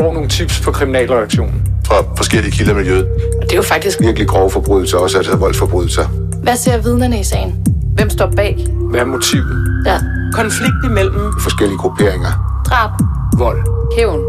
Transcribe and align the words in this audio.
får 0.00 0.12
nogle 0.12 0.28
tips 0.28 0.60
på 0.60 0.70
kriminalreaktionen. 0.70 1.62
Fra 1.86 1.94
forskellige 2.16 2.52
kilder 2.52 2.72
i 2.72 2.76
miljøet. 2.76 3.06
Og 3.40 3.42
det 3.42 3.52
er 3.52 3.56
jo 3.56 3.62
faktisk 3.62 4.00
Virkelig 4.00 4.28
grove 4.28 4.50
forbrydelser, 4.50 4.98
også 4.98 5.16
altså 5.18 5.36
voldsforbrydelser. 5.36 6.04
Hvad 6.42 6.56
ser 6.56 6.78
vidnerne 6.82 7.20
i 7.20 7.24
sagen? 7.24 7.66
Hvem 7.94 8.10
står 8.10 8.32
bag? 8.36 8.66
Hvad 8.90 9.00
er 9.00 9.04
motivet? 9.04 9.82
Ja. 9.86 9.98
Konflikt 10.32 10.84
imellem 10.84 11.32
Forskellige 11.40 11.78
grupperinger. 11.78 12.62
Drab. 12.66 12.90
Vold. 13.38 13.58
Hævn. 13.96 14.20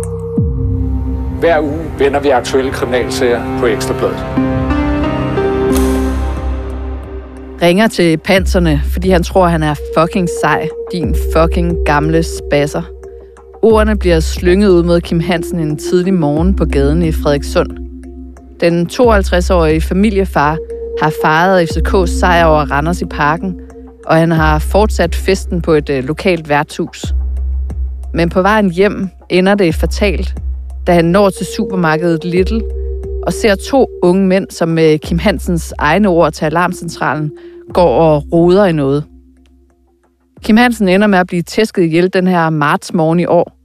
Hver 1.39 1.59
uge 1.59 1.79
vender 1.99 2.19
vi 2.19 2.29
aktuelle 2.29 2.71
kriminalsager 2.71 3.59
på 3.59 3.65
Ekstrabladet. 3.65 4.25
ringer 7.61 7.87
til 7.87 8.17
panserne, 8.17 8.81
fordi 8.93 9.09
han 9.09 9.23
tror, 9.23 9.47
han 9.47 9.63
er 9.63 9.75
fucking 9.97 10.29
sej, 10.41 10.69
din 10.91 11.15
fucking 11.35 11.77
gamle 11.85 12.23
spasser. 12.23 13.00
Ordene 13.63 13.97
bliver 13.97 14.19
slynget 14.19 14.69
ud 14.69 14.83
mod 14.83 15.01
Kim 15.01 15.19
Hansen 15.19 15.59
en 15.59 15.77
tidlig 15.77 16.13
morgen 16.13 16.55
på 16.55 16.65
gaden 16.65 17.03
i 17.03 17.11
Frederikssund. 17.11 17.69
Den 18.59 18.87
52-årige 18.91 19.81
familiefar 19.81 20.57
har 21.01 21.13
fejret 21.23 21.63
FCK's 21.63 22.19
sejr 22.19 22.45
over 22.45 22.71
Randers 22.71 23.01
i 23.01 23.05
parken, 23.05 23.59
og 24.05 24.15
han 24.15 24.31
har 24.31 24.59
fortsat 24.59 25.15
festen 25.15 25.61
på 25.61 25.73
et 25.73 25.89
øh, 25.89 26.03
lokalt 26.03 26.49
værtshus. 26.49 27.05
Men 28.13 28.29
på 28.29 28.41
vejen 28.41 28.71
hjem 28.71 29.09
ender 29.29 29.55
det 29.55 29.75
fatalt, 29.75 30.35
da 30.87 30.93
han 30.93 31.05
når 31.05 31.29
til 31.29 31.45
supermarkedet 31.57 32.25
Little 32.25 32.61
og 33.23 33.33
ser 33.33 33.55
to 33.55 33.87
unge 34.03 34.27
mænd, 34.27 34.47
som 34.49 34.69
med 34.69 34.99
Kim 34.99 35.19
Hansens 35.19 35.73
egne 35.77 36.07
ord 36.07 36.31
til 36.31 36.45
alarmcentralen 36.45 37.31
går 37.73 37.99
og 37.99 38.23
roder 38.33 38.65
i 38.65 38.71
noget. 38.71 39.03
Kim 40.43 40.57
Hansen 40.57 40.87
ender 40.87 41.07
med 41.07 41.19
at 41.19 41.27
blive 41.27 41.41
tæsket 41.41 41.83
ihjel 41.83 42.13
den 42.13 42.27
her 42.27 42.49
marts 42.49 42.93
morgen 42.93 43.19
i 43.19 43.25
år, 43.25 43.57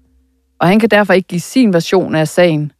og 0.61 0.69
han 0.69 0.81
kan 0.81 0.89
derfor 0.89 1.13
ikke 1.13 1.29
give 1.29 1.41
sin 1.41 1.73
version 1.73 2.15
af 2.15 2.29
sagen. 2.29 2.73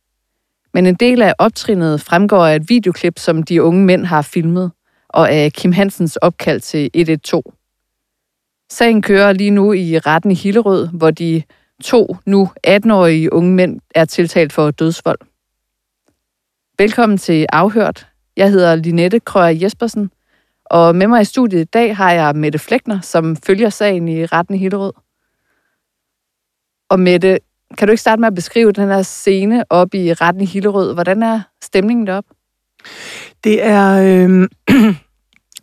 Men 0.75 0.87
en 0.87 0.95
del 0.95 1.23
af 1.23 1.35
optrinnet 1.39 2.01
fremgår 2.01 2.47
af 2.47 2.57
et 2.57 2.69
videoklip, 2.69 3.19
som 3.19 3.43
de 3.43 3.63
unge 3.63 3.85
mænd 3.85 4.05
har 4.05 4.23
filmet, 4.23 4.73
og 5.09 5.31
af 5.31 5.53
Kim 5.53 5.73
Hansens 5.73 6.17
opkald 6.17 6.61
til 6.61 6.91
112. 6.95 7.45
Sagen 8.71 9.03
kører 9.03 9.33
lige 9.33 9.51
nu 9.51 9.73
i 9.73 9.99
retten 9.99 10.31
i 10.31 10.35
Hillerød, 10.35 10.89
hvor 10.89 11.11
de 11.11 11.43
to 11.85 12.17
nu 12.27 12.51
18-årige 12.67 13.33
unge 13.33 13.55
mænd 13.55 13.81
er 13.95 14.05
tiltalt 14.05 14.53
for 14.53 14.71
dødsvold. 14.71 15.19
Velkommen 16.79 17.19
til 17.19 17.47
Afhørt. 17.53 18.07
Jeg 18.37 18.51
hedder 18.51 18.75
Linette 18.75 19.21
Krøger 19.21 19.59
Jespersen, 19.63 20.11
og 20.71 20.97
med 20.97 21.07
mig 21.07 21.23
i 21.23 21.25
studiet 21.25 21.61
i 21.61 21.65
dag 21.65 21.97
har 21.97 22.13
jeg 22.13 22.37
Mette 22.37 22.59
Flækner, 22.59 23.01
som 23.01 23.37
følger 23.37 23.71
sagen 23.71 24.09
i 24.09 24.25
retten 24.25 24.55
i 24.55 24.59
Hillerød. 24.59 24.93
Og 26.91 27.01
Mette, 27.01 27.39
kan 27.79 27.89
du 27.89 27.93
ikke 27.93 28.01
starte 28.01 28.21
med 28.21 28.27
at 28.27 28.35
beskrive 28.35 28.73
den 28.73 28.89
her 28.89 29.03
scene 29.03 29.65
op 29.71 29.95
i 29.95 30.13
retten 30.13 30.43
i 30.43 30.47
Hillerød? 30.47 30.95
Hvordan 30.95 31.23
er 31.23 31.41
stemningen 31.63 32.07
deroppe? 32.07 32.31
Det 33.45 33.65
er, 33.65 34.03
øh, 34.03 34.49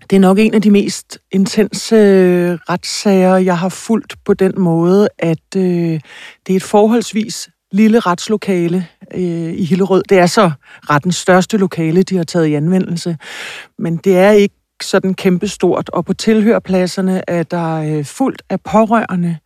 det 0.10 0.16
er 0.16 0.20
nok 0.20 0.40
en 0.40 0.54
af 0.54 0.62
de 0.62 0.72
mest 0.72 1.20
intense 1.32 1.96
øh, 1.96 2.52
retssager, 2.70 3.38
jeg 3.38 3.58
har 3.58 3.70
fulgt 3.70 4.16
på 4.26 4.34
den 4.34 4.54
måde, 4.58 5.10
at 5.20 5.56
øh, 5.58 6.00
det 6.48 6.54
er 6.54 6.56
et 6.56 6.64
forholdsvis 6.64 7.50
lille 7.72 8.00
retslokale 8.00 8.88
øh, 9.14 9.54
i 9.54 9.66
Hillerød. 9.66 10.04
Det 10.10 10.18
er 10.20 10.26
så 10.26 10.52
rettens 10.90 11.16
største 11.16 11.58
lokale, 11.58 12.04
de 12.04 12.18
har 12.18 12.24
taget 12.24 12.48
i 12.48 12.54
anvendelse. 12.54 13.18
Men 13.78 13.98
det 13.98 14.18
er 14.18 14.32
ikke 14.32 14.56
sådan 14.82 15.14
kæmpestort, 15.14 15.90
og 15.90 16.06
på 16.06 16.14
tilhørpladserne 16.14 17.22
er 17.28 17.44
der 17.44 17.98
øh, 17.98 18.06
fuldt 18.06 18.42
af 18.50 18.62
pårørende, 18.62 19.38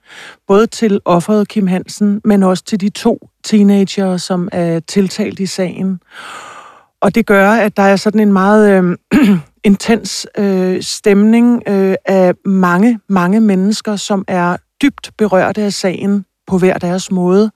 både 0.47 0.67
til 0.67 0.99
offeret 1.05 1.47
Kim 1.47 1.67
Hansen, 1.67 2.21
men 2.25 2.43
også 2.43 2.63
til 2.63 2.81
de 2.81 2.89
to 2.89 3.29
teenager, 3.43 4.17
som 4.17 4.49
er 4.51 4.79
tiltalt 4.79 5.39
i 5.39 5.45
sagen. 5.45 5.99
Og 7.01 7.15
det 7.15 7.25
gør, 7.25 7.49
at 7.49 7.77
der 7.77 7.83
er 7.83 7.95
sådan 7.95 8.21
en 8.21 8.33
meget 8.33 8.83
øh, 8.83 8.97
intens 9.63 10.27
øh, 10.37 10.81
stemning 10.81 11.63
øh, 11.67 11.95
af 12.05 12.33
mange, 12.45 12.99
mange 13.09 13.39
mennesker, 13.39 13.95
som 13.95 14.25
er 14.27 14.57
dybt 14.81 15.11
berørte 15.17 15.61
af 15.61 15.73
sagen 15.73 16.25
på 16.47 16.57
hver 16.57 16.77
deres 16.77 17.11
måde. 17.11 17.51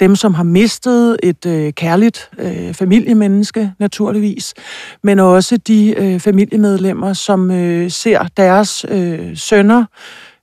Dem, 0.00 0.16
som 0.16 0.34
har 0.34 0.42
mistet 0.42 1.16
et 1.22 1.46
øh, 1.46 1.72
kærligt 1.72 2.30
øh, 2.38 2.74
familiemenneske, 2.74 3.72
naturligvis, 3.78 4.54
men 5.02 5.18
også 5.18 5.56
de 5.56 5.94
øh, 5.98 6.20
familiemedlemmer, 6.20 7.12
som 7.12 7.50
øh, 7.50 7.90
ser 7.90 8.24
deres 8.36 8.86
øh, 8.88 9.36
sønner, 9.36 9.84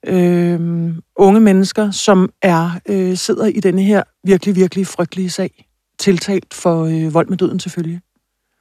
øh, 0.07 0.93
unge 1.15 1.39
mennesker, 1.39 1.91
som 1.91 2.29
er 2.41 2.79
øh, 2.89 3.17
sidder 3.17 3.45
i 3.45 3.59
denne 3.59 3.83
her 3.83 4.03
virkelig, 4.23 4.55
virkelig 4.55 4.87
frygtelige 4.87 5.29
sag, 5.29 5.65
tiltalt 5.99 6.53
for 6.53 6.85
øh, 6.85 7.13
vold 7.13 7.27
med 7.27 7.37
døden 7.37 7.59
selvfølgelig. 7.59 7.99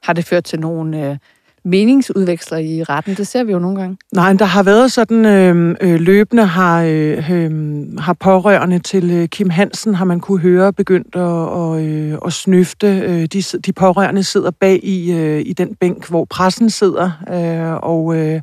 Har 0.03 0.13
det 0.13 0.25
ført 0.25 0.43
til 0.43 0.59
nogle 0.59 1.09
øh, 1.09 1.17
meningsudveksler 1.67 2.57
i 2.57 2.83
retten? 2.83 3.15
Det 3.15 3.27
ser 3.27 3.43
vi 3.43 3.51
jo 3.51 3.59
nogle 3.59 3.79
gange. 3.79 3.97
Nej, 4.13 4.33
der 4.33 4.45
har 4.45 4.63
været 4.63 4.91
sådan 4.91 5.25
øh, 5.25 5.75
øh, 5.81 5.99
løbende 5.99 6.45
har, 6.45 6.83
øh, 6.83 7.31
øh, 7.31 7.51
har 7.99 8.13
pårørende 8.13 8.79
til 8.79 9.11
øh, 9.11 9.27
Kim 9.27 9.49
Hansen, 9.49 9.95
har 9.95 10.05
man 10.05 10.19
kunne 10.19 10.39
høre 10.39 10.73
begyndt 10.73 11.15
at, 11.15 11.21
og, 11.21 11.83
øh, 11.83 12.17
at 12.25 12.33
snøfte. 12.33 12.87
Øh, 12.87 13.25
de, 13.25 13.41
de 13.41 13.73
pårørende 13.73 14.23
sidder 14.23 14.51
bag 14.51 14.79
i, 14.83 15.11
øh, 15.11 15.41
i 15.45 15.53
den 15.53 15.75
bænk, 15.75 16.09
hvor 16.09 16.25
pressen 16.25 16.69
sidder, 16.69 17.11
øh, 17.33 17.79
og, 17.83 18.15
øh, 18.17 18.41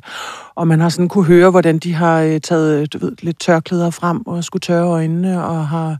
og 0.55 0.67
man 0.67 0.79
har 0.79 0.89
sådan 0.89 1.09
kunne 1.09 1.25
høre, 1.25 1.51
hvordan 1.51 1.77
de 1.79 1.93
har 1.93 2.21
øh, 2.21 2.41
taget 2.41 2.81
øh, 2.81 2.87
du 2.93 2.97
ved, 3.05 3.11
lidt 3.21 3.39
tørklæder 3.39 3.89
frem 3.89 4.27
og 4.27 4.43
skulle 4.43 4.61
tørre 4.61 4.87
øjnene 4.87 5.45
og 5.45 5.67
har, 5.67 5.97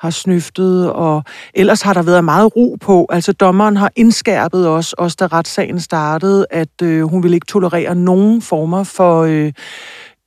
har 0.00 0.10
snøftet. 0.10 0.92
Og 0.92 1.24
ellers 1.54 1.82
har 1.82 1.94
der 1.94 2.02
været 2.02 2.24
meget 2.24 2.56
ro 2.56 2.76
på. 2.80 3.06
Altså 3.10 3.32
dommeren 3.32 3.76
har 3.76 3.92
indskærpet 3.96 4.68
os, 4.68 4.92
også 4.92 5.16
da 5.20 5.26
retssagen 5.26 5.80
startede, 5.80 6.46
at 6.50 6.82
øh, 6.82 7.02
hun 7.02 7.22
vil 7.22 7.34
ikke 7.34 7.46
tolerere 7.46 7.94
nogen 7.94 8.42
former 8.42 8.84
for... 8.84 9.22
Øh, 9.22 9.52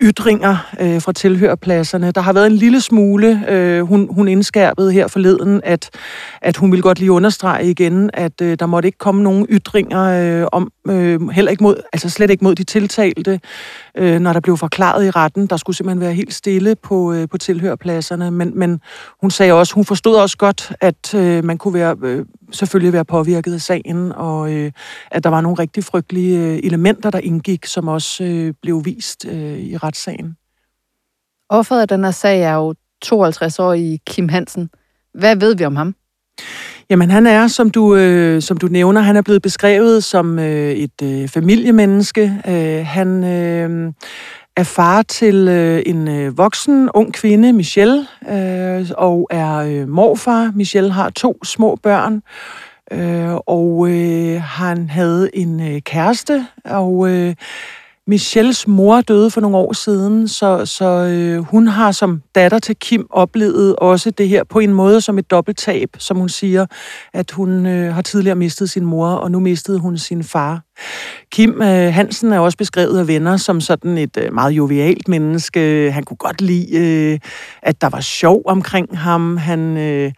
ytringer 0.02 0.74
øh, 0.80 1.02
fra 1.02 1.12
tilhørpladserne. 1.12 2.12
Der 2.12 2.22
har 2.22 2.34
været 2.34 2.46
en 2.46 2.52
lille 2.52 2.82
smule, 2.82 3.44
øh, 3.50 3.82
hun, 3.82 4.08
hun 4.12 4.28
indskærpede 4.28 4.92
her 4.92 5.08
forleden, 5.08 5.62
at, 5.64 5.90
at 6.42 6.58
hun 6.58 6.72
vil 6.72 6.82
godt 6.82 7.00
lige 7.00 7.12
understrege 7.12 7.70
igen, 7.70 8.10
at 8.14 8.42
øh, 8.42 8.58
der 8.60 8.66
måtte 8.66 8.88
ikke 8.88 8.98
komme 8.98 9.24
nogen 9.24 9.46
ytringer 9.50 10.42
øh, 10.42 10.48
om, 10.52 10.72
øh, 10.88 11.30
heller 11.30 11.52
ikke 11.52 11.64
mod, 11.64 11.76
altså 11.94 12.10
slet 12.10 12.30
ikke 12.30 12.44
mod 12.44 12.56
de 12.56 12.64
tiltalte, 12.64 13.40
øh, 13.98 14.20
når 14.20 14.34
der 14.34 14.40
blev 14.40 14.58
forklaret 14.58 15.06
i 15.06 15.12
retten. 15.12 15.48
Der 15.48 15.58
skulle 15.58 15.76
simpelthen 15.76 16.02
være 16.02 16.14
helt 16.14 16.34
stille 16.34 16.76
på, 16.76 17.14
øh, 17.14 17.28
på 17.30 17.38
tilhørpladserne, 17.38 18.32
men, 18.32 18.60
men 18.60 18.80
hun 19.22 19.32
sagde 19.32 19.54
også, 19.54 19.74
hun 19.74 19.86
forstod 19.86 20.16
også 20.16 20.38
godt, 20.38 20.74
at 20.82 21.14
øh, 21.14 21.44
man 21.44 21.58
kunne 21.58 21.74
være, 21.74 21.96
øh, 22.04 22.26
selvfølgelig 22.52 22.94
være 22.94 23.06
påvirket 23.06 23.54
af 23.54 23.62
sagen, 23.62 24.12
og 24.12 24.54
øh, 24.54 24.72
at 25.12 25.24
der 25.24 25.30
var 25.30 25.42
nogle 25.42 25.60
rigtig 25.60 25.84
frygtelige 25.84 26.40
øh, 26.40 26.60
elementer, 26.64 27.10
der 27.10 27.20
indgik, 27.20 27.66
som 27.66 27.88
også 27.88 28.24
øh, 28.24 28.54
blev 28.62 28.86
vist 28.86 29.26
øh, 29.26 29.60
i 29.60 29.78
retssagen. 29.78 30.38
Offeret 31.50 31.82
af 31.82 31.88
den 31.88 32.04
her 32.04 32.12
sag 32.12 32.42
er 32.42 32.54
jo 32.54 32.76
52 33.02 33.60
år 33.60 33.74
i 33.74 34.00
Kim 34.08 34.30
Hansen. 34.30 34.70
Hvad 35.14 35.36
ved 35.36 35.56
vi 35.56 35.66
om 35.66 35.76
ham? 35.76 35.96
Jamen 36.90 37.12
han 37.12 37.28
er, 37.28 37.48
som 37.48 37.70
du, 37.70 37.96
øh, 37.96 38.42
som 38.42 38.58
du 38.58 38.68
nævner, 38.68 39.02
han 39.02 39.16
er 39.16 39.22
blevet 39.22 39.42
beskrevet 39.42 40.04
som 40.04 40.40
øh, 40.40 40.72
et 40.72 41.02
øh, 41.04 41.28
familiemenneske. 41.28 42.42
Øh, 42.48 42.86
han 42.86 43.24
øh, 43.24 43.94
er 44.56 44.64
far 44.64 45.02
til 45.02 45.48
øh, 45.48 45.84
en 45.86 46.08
øh, 46.08 46.38
voksen, 46.38 46.90
ung 46.94 47.14
kvinde, 47.14 47.54
Michelle, 47.54 48.08
øh, 48.30 48.90
og 48.98 49.28
er 49.32 49.56
øh, 49.56 49.90
morfar. 49.90 50.52
Michelle 50.56 50.92
har 50.92 51.10
to 51.10 51.44
små 51.44 51.76
børn, 51.76 52.24
øh, 52.92 53.36
og 53.36 53.90
øh, 53.90 54.42
han 54.42 54.90
havde 54.90 55.30
en 55.34 55.76
øh, 55.76 55.82
kæreste, 55.82 56.48
og... 56.66 57.10
Øh, 57.10 57.36
Michelles 58.08 58.68
mor 58.68 59.02
døde 59.02 59.32
for 59.32 59.42
nogle 59.42 59.58
år 59.58 59.74
siden, 59.74 60.28
så, 60.28 60.66
så 60.66 60.86
øh, 60.86 61.40
hun 61.40 61.68
har 61.68 61.92
som 61.92 62.22
datter 62.36 62.60
til 62.60 62.76
Kim 62.76 63.08
oplevet 63.10 63.76
også 63.76 64.10
det 64.10 64.30
her 64.30 64.44
på 64.44 64.60
en 64.60 64.74
måde 64.74 65.02
som 65.02 65.18
et 65.18 65.32
dobbelttab, 65.32 65.90
som 65.98 66.18
hun 66.18 66.30
siger, 66.30 66.66
at 67.14 67.32
hun 67.32 67.66
øh, 67.66 67.94
har 67.94 68.02
tidligere 68.02 68.36
mistet 68.36 68.70
sin 68.70 68.86
mor, 68.86 69.08
og 69.08 69.32
nu 69.32 69.40
mistede 69.40 69.80
hun 69.80 69.98
sin 69.98 70.24
far. 70.24 70.62
Kim 71.32 71.62
øh, 71.62 71.94
Hansen 71.94 72.34
er 72.34 72.40
også 72.40 72.58
beskrevet 72.58 73.00
af 73.00 73.08
venner 73.08 73.38
som 73.38 73.62
sådan 73.62 73.98
et 73.98 74.18
øh, 74.18 74.34
meget 74.34 74.52
jovialt 74.52 75.08
menneske. 75.08 75.92
Han 75.92 76.04
kunne 76.04 76.18
godt 76.18 76.42
lide, 76.42 76.78
øh, 76.78 77.20
at 77.62 77.82
der 77.82 77.90
var 77.90 78.02
sjov 78.02 78.42
omkring 78.46 78.98
ham. 78.98 79.38
Han... 79.38 79.78
Øh, 79.78 80.12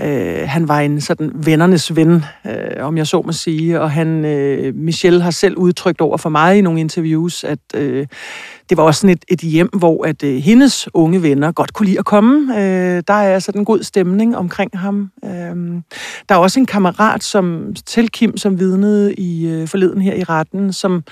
Øh, 0.00 0.48
han 0.48 0.68
var 0.68 0.80
en 0.80 1.00
sådan 1.00 1.32
vennernes 1.34 1.96
ven, 1.96 2.24
øh, 2.46 2.86
om 2.86 2.96
jeg 2.96 3.06
så 3.06 3.22
må 3.22 3.32
sige, 3.32 3.80
og 3.80 3.90
han, 3.90 4.24
øh, 4.24 4.74
Michelle 4.74 5.22
har 5.22 5.30
selv 5.30 5.56
udtrykt 5.56 6.00
over 6.00 6.16
for 6.16 6.28
mig 6.28 6.58
i 6.58 6.60
nogle 6.60 6.80
interviews, 6.80 7.44
at 7.44 7.58
øh, 7.74 8.06
det 8.70 8.76
var 8.76 8.82
også 8.82 9.00
sådan 9.00 9.16
et, 9.16 9.24
et 9.28 9.40
hjem, 9.40 9.68
hvor 9.68 10.06
at 10.06 10.22
øh, 10.22 10.36
hendes 10.36 10.88
unge 10.94 11.22
venner 11.22 11.52
godt 11.52 11.72
kunne 11.72 11.86
lide 11.86 11.98
at 11.98 12.04
komme. 12.04 12.58
Øh, 12.58 13.02
der 13.08 13.14
er 13.14 13.38
sådan 13.38 13.60
en 13.60 13.64
god 13.64 13.82
stemning 13.82 14.36
omkring 14.36 14.78
ham. 14.78 15.10
Øh, 15.24 15.30
der 16.28 16.34
er 16.34 16.36
også 16.36 16.60
en 16.60 16.66
kammerat 16.66 17.24
som 17.24 17.74
til 17.86 18.08
Kim, 18.08 18.36
som 18.36 18.58
vidnede 18.58 19.14
i 19.14 19.46
øh, 19.46 19.68
forleden 19.68 20.00
her 20.00 20.14
i 20.14 20.22
retten, 20.22 20.72
som 20.72 21.04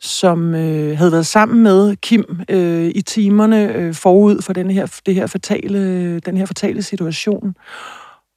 som 0.00 0.54
øh, 0.54 0.98
havde 0.98 1.12
været 1.12 1.26
sammen 1.26 1.62
med 1.62 1.96
Kim 1.96 2.40
øh, 2.48 2.90
i 2.94 3.02
timerne 3.02 3.74
øh, 3.74 3.94
forud 3.94 4.42
for 4.42 4.52
den 4.52 4.70
her, 4.70 5.00
det 5.06 5.14
her 5.14 5.26
fatale, 5.26 6.18
den 6.20 6.36
her 6.36 6.46
fatale 6.46 6.82
situation. 6.82 7.54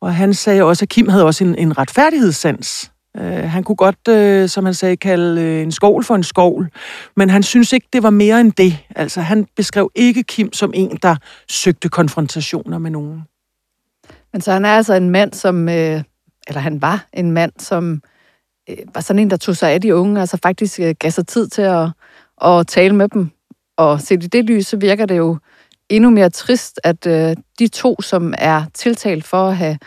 Og 0.02 0.16
han 0.16 0.34
sagde 0.34 0.64
også, 0.64 0.86
at 0.86 0.90
Kim 0.90 1.08
havde 1.08 1.26
også 1.26 1.44
en, 1.44 1.56
en 1.56 1.78
retfærdighedssans. 1.78 2.92
Øh, 3.18 3.24
han 3.24 3.64
kunne 3.64 3.76
godt, 3.76 4.08
øh, 4.10 4.50
som 4.50 4.66
han 4.66 4.74
sagde, 4.74 4.98
kalde 4.98 5.42
øh, 5.42 5.62
en 5.62 5.72
skål 5.72 6.04
for 6.04 6.16
en 6.16 6.24
skål, 6.24 6.70
men 7.16 7.30
han 7.30 7.44
synes 7.44 7.74
ikke, 7.74 7.88
det 7.94 8.04
var 8.04 8.10
mere 8.10 8.42
end 8.42 8.52
det. 8.52 8.78
Altså, 8.96 9.22
han 9.22 9.48
beskrev 9.56 9.92
ikke 9.96 10.24
Kim 10.24 10.54
som 10.54 10.72
en, 10.76 11.00
der 11.04 11.16
søgte 11.50 11.90
konfrontationer 11.90 12.78
med 12.78 12.92
nogen. 12.92 13.24
Men 14.34 14.42
så 14.42 14.52
han 14.52 14.66
er 14.66 14.70
altså 14.70 14.94
en 14.94 15.10
mand, 15.10 15.34
som, 15.34 15.70
øh, 15.70 16.04
eller 16.48 16.60
han 16.60 16.82
var 16.82 17.06
en 17.14 17.32
mand, 17.32 17.52
som 17.60 18.02
øh, 18.70 18.78
var 18.94 19.02
sådan 19.02 19.20
en, 19.20 19.30
der 19.30 19.38
tog 19.38 19.56
sig 19.56 19.72
af 19.72 19.82
de 19.82 19.96
unge, 19.96 20.20
altså 20.20 20.38
faktisk 20.44 20.80
øh, 20.80 20.96
gav 21.00 21.12
sig 21.12 21.28
tid 21.28 21.48
til 21.48 21.62
at, 21.62 21.90
at 22.46 22.68
tale 22.68 22.96
med 22.96 23.08
dem. 23.10 23.30
Og 23.78 24.02
set 24.02 24.24
i 24.24 24.28
det 24.28 24.46
lys, 24.46 24.68
så 24.68 24.78
virker 24.78 25.06
det 25.06 25.18
jo 25.18 25.38
endnu 25.90 26.10
mere 26.10 26.30
trist, 26.30 26.80
at 26.84 27.08
øh, 27.08 27.36
de 27.60 27.68
to, 27.68 28.02
som 28.02 28.34
er 28.38 28.64
tiltalt 28.74 29.24
for 29.24 29.48
at 29.48 29.58
have 29.58 29.78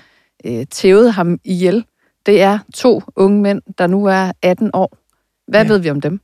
øh, 0.45 0.67
tævet 0.71 1.13
ham 1.13 1.39
ihjel, 1.45 1.85
det 2.27 2.43
er 2.43 2.59
to 2.75 3.03
unge 3.17 3.43
mænd, 3.43 3.63
der 3.79 3.87
nu 3.87 4.05
er 4.05 4.33
18 4.43 4.71
år. 4.73 4.97
Hvad 5.49 5.63
ja. 5.63 5.69
ved 5.69 5.79
vi 5.79 5.91
om 5.91 6.01
dem? 6.01 6.21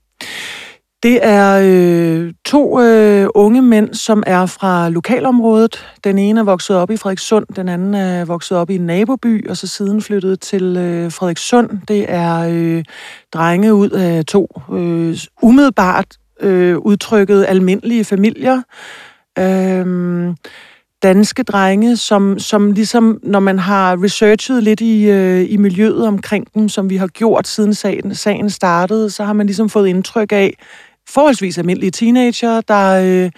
Det 1.03 1.19
er 1.23 1.61
øh, 1.65 2.33
to 2.45 2.81
øh, 2.81 3.29
unge 3.35 3.63
mænd, 3.63 3.95
som 3.95 4.23
er 4.27 4.47
fra 4.47 4.89
lokalområdet. 4.89 5.87
Den 6.05 6.19
ene 6.19 6.41
er 6.41 6.45
vokset 6.45 6.77
op 6.77 6.91
i 6.91 6.97
Frederikssund, 6.97 7.47
den 7.57 7.69
anden 7.69 7.95
er 7.95 8.25
vokset 8.25 8.59
op 8.59 8.71
i 8.71 8.75
en 8.75 8.87
naboby, 8.87 9.49
og 9.49 9.57
så 9.57 9.67
siden 9.67 10.03
flyttet 10.03 10.41
til 10.41 10.77
øh, 10.77 11.13
Frederikssund. 11.13 11.71
Det 11.89 12.07
er 12.09 12.49
øh, 12.51 12.85
drenge 13.33 13.75
ud 13.75 13.91
af 13.91 14.25
to 14.25 14.49
øh, 14.73 15.19
umiddelbart 15.43 16.17
øh, 16.41 16.79
udtrykket 16.79 17.45
almindelige 17.49 18.05
familier. 18.05 18.63
Øh, 19.39 20.35
danske 21.03 21.43
drenge, 21.43 21.97
som, 21.97 22.39
som 22.39 22.73
ligesom, 22.73 23.21
når 23.23 23.41
man 23.41 23.59
har 23.59 24.05
researchet 24.05 24.63
lidt 24.63 24.81
i, 24.81 25.11
øh, 25.11 25.51
i 25.51 25.57
miljøet 25.57 26.07
omkring 26.07 26.47
dem, 26.55 26.69
som 26.69 26.91
vi 26.91 26.97
har 26.97 27.07
gjort 27.07 27.49
siden 27.49 27.75
sagen, 27.75 28.15
sagen 28.15 28.51
startede, 28.51 29.11
så 29.11 29.25
har 29.25 29.33
man 29.33 29.47
ligesom 29.47 29.69
fået 29.69 29.89
indtryk 29.89 30.33
af, 30.33 30.55
forholdsvis 31.09 31.59
almindelige 31.59 31.91
teenager, 31.91 32.61
der 32.61 33.03
øh, 33.05 33.31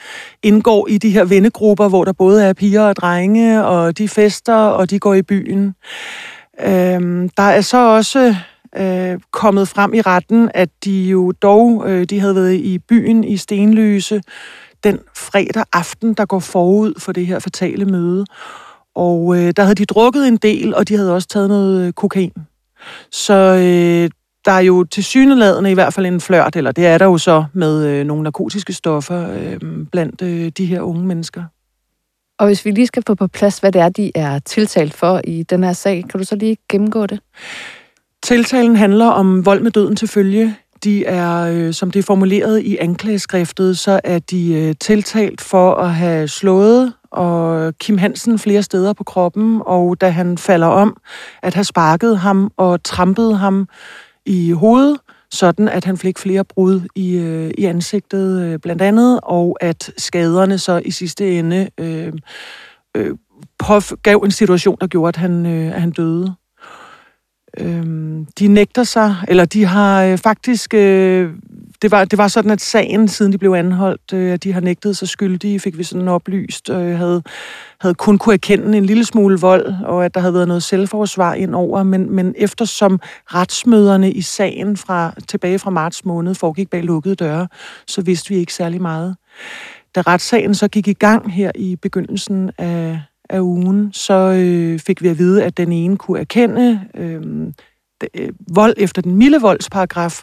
indgår 0.42 0.88
i 0.88 0.98
de 0.98 1.10
her 1.10 1.24
vennegrupper, 1.24 1.88
hvor 1.88 2.04
der 2.04 2.12
både 2.12 2.44
er 2.44 2.52
piger 2.52 2.82
og 2.82 2.96
drenge, 2.96 3.64
og 3.64 3.98
de 3.98 4.08
fester, 4.08 4.54
og 4.54 4.90
de 4.90 4.98
går 4.98 5.14
i 5.14 5.22
byen. 5.22 5.74
Øh, 6.60 7.28
der 7.36 7.42
er 7.42 7.60
så 7.60 7.78
også 7.78 8.34
øh, 8.76 9.20
kommet 9.32 9.68
frem 9.68 9.94
i 9.94 10.00
retten, 10.00 10.50
at 10.54 10.68
de 10.84 11.04
jo 11.04 11.32
dog, 11.32 11.90
øh, 11.90 12.04
de 12.04 12.20
havde 12.20 12.34
været 12.34 12.54
i 12.54 12.78
byen 12.78 13.24
i 13.24 13.36
Stenløse 13.36 14.22
den 14.84 14.98
fredag 15.16 15.64
aften, 15.72 16.14
der 16.14 16.26
går 16.26 16.38
forud 16.38 16.94
for 16.98 17.12
det 17.12 17.26
her 17.26 17.38
fatale 17.38 17.84
møde. 17.84 18.24
Og 18.94 19.36
øh, 19.36 19.52
der 19.56 19.62
havde 19.62 19.74
de 19.74 19.84
drukket 19.84 20.28
en 20.28 20.36
del, 20.36 20.74
og 20.74 20.88
de 20.88 20.96
havde 20.96 21.14
også 21.14 21.28
taget 21.28 21.48
noget 21.48 21.86
øh, 21.86 21.92
kokain. 21.92 22.32
Så 23.10 23.34
øh, 23.34 24.10
der 24.44 24.52
er 24.52 24.60
jo 24.60 24.84
til 24.84 25.04
syneladende 25.04 25.70
i 25.70 25.74
hvert 25.74 25.94
fald 25.94 26.06
en 26.06 26.20
flørt, 26.20 26.56
eller 26.56 26.72
det 26.72 26.86
er 26.86 26.98
der 26.98 27.04
jo 27.04 27.18
så 27.18 27.44
med 27.52 27.86
øh, 27.86 28.06
nogle 28.06 28.22
narkotiske 28.22 28.72
stoffer 28.72 29.32
øh, 29.32 29.60
blandt 29.92 30.22
øh, 30.22 30.52
de 30.56 30.66
her 30.66 30.80
unge 30.80 31.06
mennesker. 31.06 31.44
Og 32.38 32.46
hvis 32.46 32.64
vi 32.64 32.70
lige 32.70 32.86
skal 32.86 33.02
få 33.06 33.14
på 33.14 33.26
plads, 33.26 33.58
hvad 33.58 33.72
det 33.72 33.80
er, 33.80 33.88
de 33.88 34.12
er 34.14 34.38
tiltalt 34.38 34.94
for 34.94 35.20
i 35.24 35.42
den 35.42 35.64
her 35.64 35.72
sag, 35.72 36.04
kan 36.10 36.20
du 36.20 36.26
så 36.26 36.36
lige 36.36 36.56
gennemgå 36.68 37.06
det? 37.06 37.20
Tiltalen 38.22 38.76
handler 38.76 39.06
om 39.06 39.46
vold 39.46 39.60
med 39.60 39.70
døden 39.70 39.96
til 39.96 40.08
følge. 40.08 40.56
De 40.84 41.04
er, 41.04 41.40
øh, 41.40 41.74
som 41.74 41.90
det 41.90 41.98
er 41.98 42.02
formuleret 42.02 42.60
i 42.62 42.76
anklageskriftet, 42.76 43.78
så 43.78 44.00
er 44.04 44.18
de 44.18 44.54
øh, 44.54 44.74
tiltalt 44.80 45.40
for 45.40 45.74
at 45.74 45.94
have 45.94 46.28
slået 46.28 46.92
og 47.10 47.72
Kim 47.78 47.98
Hansen 47.98 48.38
flere 48.38 48.62
steder 48.62 48.92
på 48.92 49.04
kroppen, 49.04 49.62
og 49.66 50.00
da 50.00 50.08
han 50.10 50.38
falder 50.38 50.66
om, 50.66 50.96
at 51.42 51.54
have 51.54 51.64
sparket 51.64 52.18
ham 52.18 52.52
og 52.56 52.84
trampet 52.84 53.38
ham 53.38 53.68
i 54.26 54.50
hovedet, 54.50 54.98
sådan 55.30 55.68
at 55.68 55.84
han 55.84 55.96
fik 55.96 56.18
flere 56.18 56.44
brud 56.44 56.80
i, 56.94 57.16
øh, 57.16 57.50
i 57.58 57.64
ansigtet 57.64 58.42
øh, 58.42 58.58
blandt 58.58 58.82
andet, 58.82 59.20
og 59.22 59.56
at 59.60 59.92
skaderne 59.96 60.58
så 60.58 60.82
i 60.84 60.90
sidste 60.90 61.38
ende 61.38 61.70
øh, 61.78 62.12
øh, 62.96 63.16
gav 64.02 64.16
en 64.16 64.30
situation, 64.30 64.76
der 64.80 64.86
gjorde, 64.86 65.08
at 65.08 65.16
han, 65.16 65.46
øh, 65.46 65.74
at 65.74 65.80
han 65.80 65.90
døde. 65.90 66.34
Øh, 67.58 67.84
de 68.38 68.48
nægter 68.48 68.84
sig, 68.84 69.16
eller 69.28 69.44
de 69.44 69.64
har 69.64 70.04
øh, 70.04 70.18
faktisk... 70.18 70.74
Øh, 70.74 71.30
det 71.82 71.90
var, 71.90 72.04
det 72.04 72.18
var 72.18 72.28
sådan, 72.28 72.50
at 72.50 72.60
sagen, 72.60 73.08
siden 73.08 73.32
de 73.32 73.38
blev 73.38 73.52
anholdt, 73.52 74.12
øh, 74.12 74.32
at 74.32 74.44
de 74.44 74.52
har 74.52 74.60
nægtet 74.60 74.96
sig 74.96 75.08
skyldige, 75.08 75.60
fik 75.60 75.78
vi 75.78 75.82
sådan 75.82 76.08
oplyst, 76.08 76.70
øh, 76.70 76.98
havde, 76.98 77.22
havde 77.80 77.94
kun 77.94 78.18
kunne 78.18 78.32
erkende 78.32 78.78
en 78.78 78.86
lille 78.86 79.04
smule 79.04 79.40
vold, 79.40 79.74
og 79.84 80.04
at 80.04 80.14
der 80.14 80.20
havde 80.20 80.34
været 80.34 80.48
noget 80.48 80.62
selvforsvar 80.62 81.34
ind 81.34 81.54
over, 81.54 81.82
men, 81.82 82.12
men 82.12 82.34
eftersom 82.38 83.00
retsmøderne 83.26 84.12
i 84.12 84.20
sagen 84.20 84.76
fra, 84.76 85.14
tilbage 85.28 85.58
fra 85.58 85.70
marts 85.70 86.04
måned 86.04 86.34
foregik 86.34 86.70
bag 86.70 86.82
lukkede 86.82 87.14
døre, 87.14 87.48
så 87.86 88.02
vidste 88.02 88.28
vi 88.28 88.36
ikke 88.36 88.54
særlig 88.54 88.82
meget. 88.82 89.16
Da 89.94 90.00
retssagen 90.00 90.54
så 90.54 90.68
gik 90.68 90.88
i 90.88 90.92
gang 90.92 91.32
her 91.32 91.50
i 91.54 91.76
begyndelsen 91.76 92.50
af, 92.58 93.00
af 93.30 93.40
ugen, 93.40 93.92
så 93.92 94.14
øh, 94.14 94.78
fik 94.78 95.02
vi 95.02 95.08
at 95.08 95.18
vide, 95.18 95.44
at 95.44 95.56
den 95.56 95.72
ene 95.72 95.96
kunne 95.96 96.20
erkende 96.20 96.80
øh, 96.94 97.22
øh, 98.14 98.28
vold 98.54 98.74
efter 98.76 99.02
den 99.02 99.14
milde 99.14 99.40
voldsparagraf, 99.40 100.22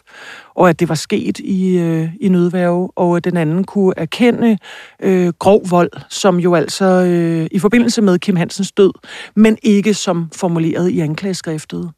og 0.54 0.68
at 0.68 0.80
det 0.80 0.88
var 0.88 0.94
sket 0.94 1.38
i, 1.38 1.78
øh, 1.78 2.08
i 2.20 2.28
nødværve, 2.28 2.90
og 2.96 3.16
at 3.16 3.24
den 3.24 3.36
anden 3.36 3.64
kunne 3.64 3.94
erkende 3.96 4.58
øh, 5.02 5.32
grov 5.38 5.70
vold, 5.70 5.90
som 6.08 6.38
jo 6.38 6.54
altså 6.54 6.84
øh, 6.84 7.46
i 7.50 7.58
forbindelse 7.58 8.02
med 8.02 8.18
Kim 8.18 8.36
Hansens 8.36 8.72
død, 8.72 8.92
men 9.36 9.58
ikke 9.62 9.94
som 9.94 10.30
formuleret 10.34 10.88
i 10.90 11.00
anklageskriftet. 11.00 11.90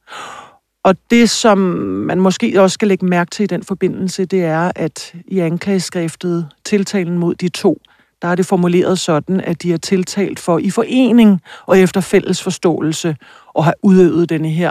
Og 0.84 0.96
det, 1.10 1.30
som 1.30 1.58
man 1.58 2.20
måske 2.20 2.62
også 2.62 2.74
skal 2.74 2.88
lægge 2.88 3.06
mærke 3.06 3.30
til 3.30 3.44
i 3.44 3.46
den 3.46 3.62
forbindelse, 3.62 4.24
det 4.24 4.44
er, 4.44 4.72
at 4.76 5.14
i 5.28 5.38
anklageskriftet, 5.38 6.48
tiltalen 6.64 7.18
mod 7.18 7.34
de 7.34 7.48
to, 7.48 7.78
der 8.22 8.28
er 8.28 8.34
det 8.34 8.46
formuleret 8.46 8.98
sådan, 8.98 9.40
at 9.40 9.62
de 9.62 9.72
er 9.72 9.76
tiltalt 9.76 10.38
for 10.38 10.58
i 10.58 10.70
forening 10.70 11.40
og 11.66 11.78
efter 11.78 12.00
fælles 12.00 12.42
forståelse 12.42 13.16
at 13.58 13.64
have 13.64 13.74
udøvet 13.82 14.28
denne 14.28 14.50
her 14.50 14.70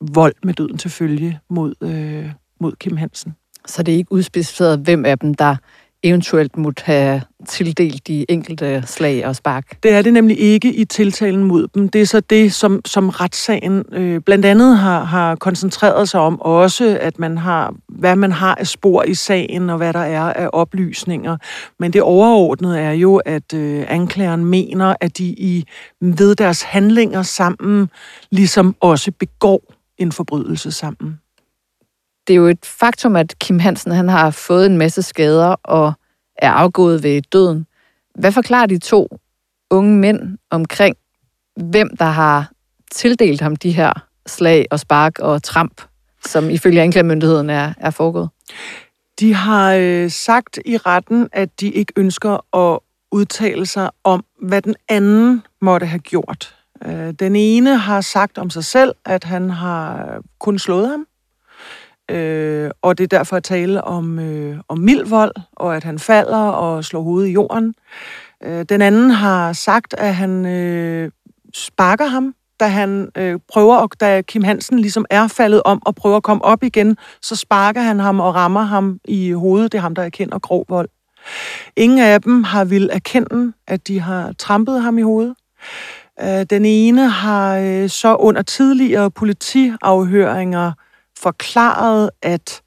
vold 0.00 0.34
med 0.42 0.54
døden 0.54 0.78
til 0.78 0.90
følge 0.90 1.40
mod, 1.50 1.74
øh, 1.80 2.30
mod 2.60 2.72
Kim 2.72 2.96
Hansen. 2.96 3.36
Så 3.66 3.82
det 3.82 3.94
er 3.94 3.96
ikke 3.96 4.12
udspecificeret, 4.12 4.78
hvem 4.78 5.04
af 5.04 5.18
dem, 5.18 5.34
der 5.34 5.56
eventuelt 6.02 6.56
måtte 6.56 6.82
have 6.84 7.22
tildelt 7.48 8.08
de 8.08 8.30
enkelte 8.30 8.82
slag 8.86 9.26
og 9.26 9.36
spark? 9.36 9.82
Det 9.82 9.90
er 9.90 10.02
det 10.02 10.12
nemlig 10.12 10.40
ikke 10.40 10.74
i 10.74 10.84
tiltalen 10.84 11.44
mod 11.44 11.66
dem. 11.74 11.88
Det 11.88 12.00
er 12.00 12.06
så 12.06 12.20
det, 12.20 12.52
som, 12.52 12.80
som 12.84 13.08
retssagen 13.08 13.84
øh, 13.92 14.20
blandt 14.20 14.44
andet 14.44 14.78
har, 14.78 15.04
har 15.04 15.34
koncentreret 15.34 16.08
sig 16.08 16.20
om. 16.20 16.40
Også, 16.40 16.98
at 17.00 17.18
man 17.18 17.38
har, 17.38 17.74
hvad 17.88 18.16
man 18.16 18.32
har 18.32 18.54
af 18.54 18.66
spor 18.66 19.02
i 19.02 19.14
sagen, 19.14 19.70
og 19.70 19.76
hvad 19.76 19.92
der 19.92 20.00
er 20.00 20.32
af 20.32 20.48
oplysninger. 20.52 21.36
Men 21.78 21.92
det 21.92 22.02
overordnede 22.02 22.80
er 22.80 22.92
jo, 22.92 23.16
at 23.16 23.54
øh, 23.54 23.84
anklageren 23.88 24.44
mener, 24.44 24.94
at 25.00 25.18
de 25.18 25.24
i 25.24 25.64
ved 26.00 26.34
deres 26.34 26.62
handlinger 26.62 27.22
sammen 27.22 27.90
ligesom 28.30 28.76
også 28.80 29.12
begår 29.18 29.72
en 29.98 30.12
forbrydelse 30.12 30.72
sammen. 30.72 31.18
Det 32.26 32.32
er 32.32 32.36
jo 32.36 32.46
et 32.46 32.66
faktum, 32.66 33.16
at 33.16 33.38
Kim 33.38 33.58
Hansen 33.58 33.92
han 33.92 34.08
har 34.08 34.30
fået 34.30 34.66
en 34.66 34.78
masse 34.78 35.02
skader 35.02 35.56
og 35.62 35.92
er 36.38 36.50
afgået 36.50 37.02
ved 37.02 37.22
døden. 37.22 37.66
Hvad 38.14 38.32
forklarer 38.32 38.66
de 38.66 38.78
to 38.78 39.18
unge 39.70 39.96
mænd 39.96 40.38
omkring, 40.50 40.96
hvem 41.56 41.96
der 41.96 42.04
har 42.04 42.50
tildelt 42.92 43.40
ham 43.40 43.56
de 43.56 43.70
her 43.70 43.92
slag 44.26 44.66
og 44.70 44.80
spark 44.80 45.18
og 45.18 45.42
tramp, 45.42 45.82
som 46.26 46.50
ifølge 46.50 46.82
anklagemyndigheden 46.82 47.50
er, 47.50 47.72
er 47.78 47.90
foregået? 47.90 48.28
De 49.20 49.34
har 49.34 49.72
øh, 49.72 50.10
sagt 50.10 50.58
i 50.64 50.76
retten, 50.76 51.28
at 51.32 51.60
de 51.60 51.68
ikke 51.70 51.92
ønsker 51.96 52.56
at 52.56 52.78
udtale 53.12 53.66
sig 53.66 53.90
om, 54.04 54.24
hvad 54.42 54.62
den 54.62 54.74
anden 54.88 55.42
måtte 55.60 55.86
have 55.86 55.98
gjort. 55.98 56.56
Øh, 56.84 57.12
den 57.12 57.36
ene 57.36 57.76
har 57.76 58.00
sagt 58.00 58.38
om 58.38 58.50
sig 58.50 58.64
selv, 58.64 58.94
at 59.04 59.24
han 59.24 59.50
har 59.50 60.18
kun 60.38 60.58
slået 60.58 60.88
ham, 60.88 61.06
øh, 62.10 62.70
og 62.82 62.98
det 62.98 63.04
er 63.04 63.18
derfor 63.18 63.36
at 63.36 63.44
tale 63.44 63.84
om, 63.84 64.18
øh, 64.18 64.58
om 64.68 64.78
mild 64.78 65.06
vold, 65.06 65.32
og 65.52 65.76
at 65.76 65.84
han 65.84 65.98
falder 65.98 66.38
og 66.38 66.84
slår 66.84 67.02
hovedet 67.02 67.28
i 67.28 67.32
jorden. 67.32 67.74
Øh, 68.44 68.64
den 68.68 68.82
anden 68.82 69.10
har 69.10 69.52
sagt, 69.52 69.94
at 69.98 70.14
han 70.14 70.46
øh, 70.46 71.10
sparker 71.54 72.06
ham, 72.06 72.34
da 72.60 72.66
han 72.66 73.08
øh, 73.16 73.38
prøver, 73.52 73.76
og 73.76 73.90
da 74.00 74.22
Kim 74.22 74.44
Hansen 74.44 74.78
ligesom 74.78 75.04
er 75.10 75.28
faldet 75.28 75.62
om 75.64 75.82
og 75.86 75.94
prøver 75.94 76.16
at 76.16 76.22
komme 76.22 76.44
op 76.44 76.62
igen, 76.62 76.96
så 77.22 77.36
sparker 77.36 77.80
han 77.80 78.00
ham 78.00 78.20
og 78.20 78.34
rammer 78.34 78.62
ham 78.62 79.00
i 79.04 79.32
hovedet. 79.32 79.72
Det 79.72 79.78
er 79.78 79.82
ham, 79.82 79.94
der 79.94 80.02
erkender 80.02 80.38
grov 80.38 80.64
vold. 80.68 80.88
Ingen 81.76 81.98
af 81.98 82.22
dem 82.22 82.44
har 82.44 82.64
vil 82.64 82.90
erkende, 82.92 83.52
at 83.66 83.88
de 83.88 84.00
har 84.00 84.32
trampet 84.38 84.82
ham 84.82 84.98
i 84.98 85.02
hovedet. 85.02 85.34
Øh, 86.22 86.46
den 86.50 86.64
ene 86.64 87.08
har 87.08 87.58
øh, 87.58 87.88
så 87.88 88.16
under 88.16 88.42
tidligere 88.42 89.10
politiafhøringer 89.10 90.72
forklaret, 91.18 92.10
at 92.22 92.62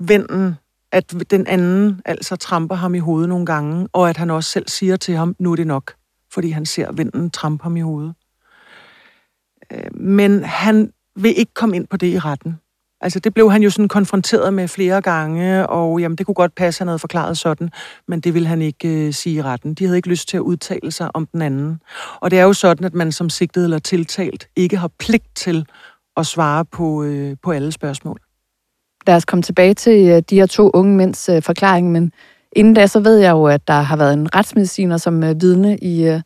vennen, 0.00 0.54
at 0.92 1.14
den 1.30 1.46
anden 1.46 2.00
altså 2.04 2.36
tramper 2.36 2.74
ham 2.74 2.94
i 2.94 2.98
hovedet 2.98 3.28
nogle 3.28 3.46
gange, 3.46 3.88
og 3.92 4.10
at 4.10 4.16
han 4.16 4.30
også 4.30 4.50
selv 4.50 4.68
siger 4.68 4.96
til 4.96 5.16
ham, 5.16 5.36
nu 5.38 5.52
er 5.52 5.56
det 5.56 5.66
nok, 5.66 5.94
fordi 6.32 6.50
han 6.50 6.66
ser 6.66 6.92
vennen 6.92 7.30
trampe 7.30 7.62
ham 7.62 7.76
i 7.76 7.80
hovedet. 7.80 8.14
Øh, 9.72 9.94
men 9.94 10.44
han 10.44 10.92
vil 11.16 11.38
ikke 11.38 11.54
komme 11.54 11.76
ind 11.76 11.86
på 11.86 11.96
det 11.96 12.06
i 12.06 12.18
retten. 12.18 12.58
Altså, 13.02 13.18
det 13.18 13.34
blev 13.34 13.52
han 13.52 13.62
jo 13.62 13.70
sådan 13.70 13.88
konfronteret 13.88 14.54
med 14.54 14.68
flere 14.68 15.00
gange, 15.00 15.66
og 15.66 16.00
jamen, 16.00 16.18
det 16.18 16.26
kunne 16.26 16.34
godt 16.34 16.54
passe, 16.54 16.78
at 16.78 16.78
han 16.78 16.88
havde 16.88 16.98
forklaret 16.98 17.38
sådan, 17.38 17.70
men 18.08 18.20
det 18.20 18.34
ville 18.34 18.48
han 18.48 18.62
ikke 18.62 18.88
øh, 18.88 19.14
sige 19.14 19.36
i 19.36 19.42
retten. 19.42 19.74
De 19.74 19.84
havde 19.84 19.96
ikke 19.96 20.08
lyst 20.08 20.28
til 20.28 20.36
at 20.36 20.40
udtale 20.40 20.92
sig 20.92 21.16
om 21.16 21.26
den 21.26 21.42
anden. 21.42 21.80
Og 22.20 22.30
det 22.30 22.38
er 22.38 22.42
jo 22.42 22.52
sådan, 22.52 22.84
at 22.84 22.94
man 22.94 23.12
som 23.12 23.30
sigtet 23.30 23.64
eller 23.64 23.78
tiltalt 23.78 24.48
ikke 24.56 24.76
har 24.76 24.90
pligt 24.98 25.26
til 25.34 25.66
at 26.16 26.26
svare 26.26 26.64
på, 26.64 27.02
øh, 27.02 27.36
på 27.42 27.50
alle 27.50 27.72
spørgsmål. 27.72 28.20
Lad 29.06 29.16
os 29.16 29.24
komme 29.24 29.42
tilbage 29.42 29.74
til 29.74 30.08
øh, 30.08 30.22
de 30.30 30.34
her 30.34 30.46
to 30.46 30.70
unge 30.74 30.96
mænds 30.96 31.28
øh, 31.28 31.42
forklaring, 31.42 31.92
men 31.92 32.12
inden 32.52 32.74
da, 32.74 32.86
så 32.86 33.00
ved 33.00 33.18
jeg 33.18 33.30
jo, 33.30 33.44
at 33.44 33.68
der 33.68 33.80
har 33.80 33.96
været 33.96 34.12
en 34.12 34.34
retsmediciner 34.34 34.96
som 34.96 35.24
øh, 35.24 35.40
vidne 35.40 35.78
i 35.78 36.08
øh, 36.08 36.20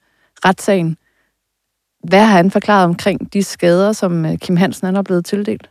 retssagen. 0.45 0.97
Hvad 2.05 2.21
har 2.21 2.37
han 2.37 2.51
forklaret 2.51 2.85
omkring 2.85 3.33
de 3.33 3.43
skader, 3.43 3.93
som 3.93 4.27
øh, 4.27 4.39
Kim 4.39 4.57
Hansen 4.57 4.87
han 4.87 4.97
er 4.97 5.03
blevet 5.03 5.25
tildelt? 5.25 5.71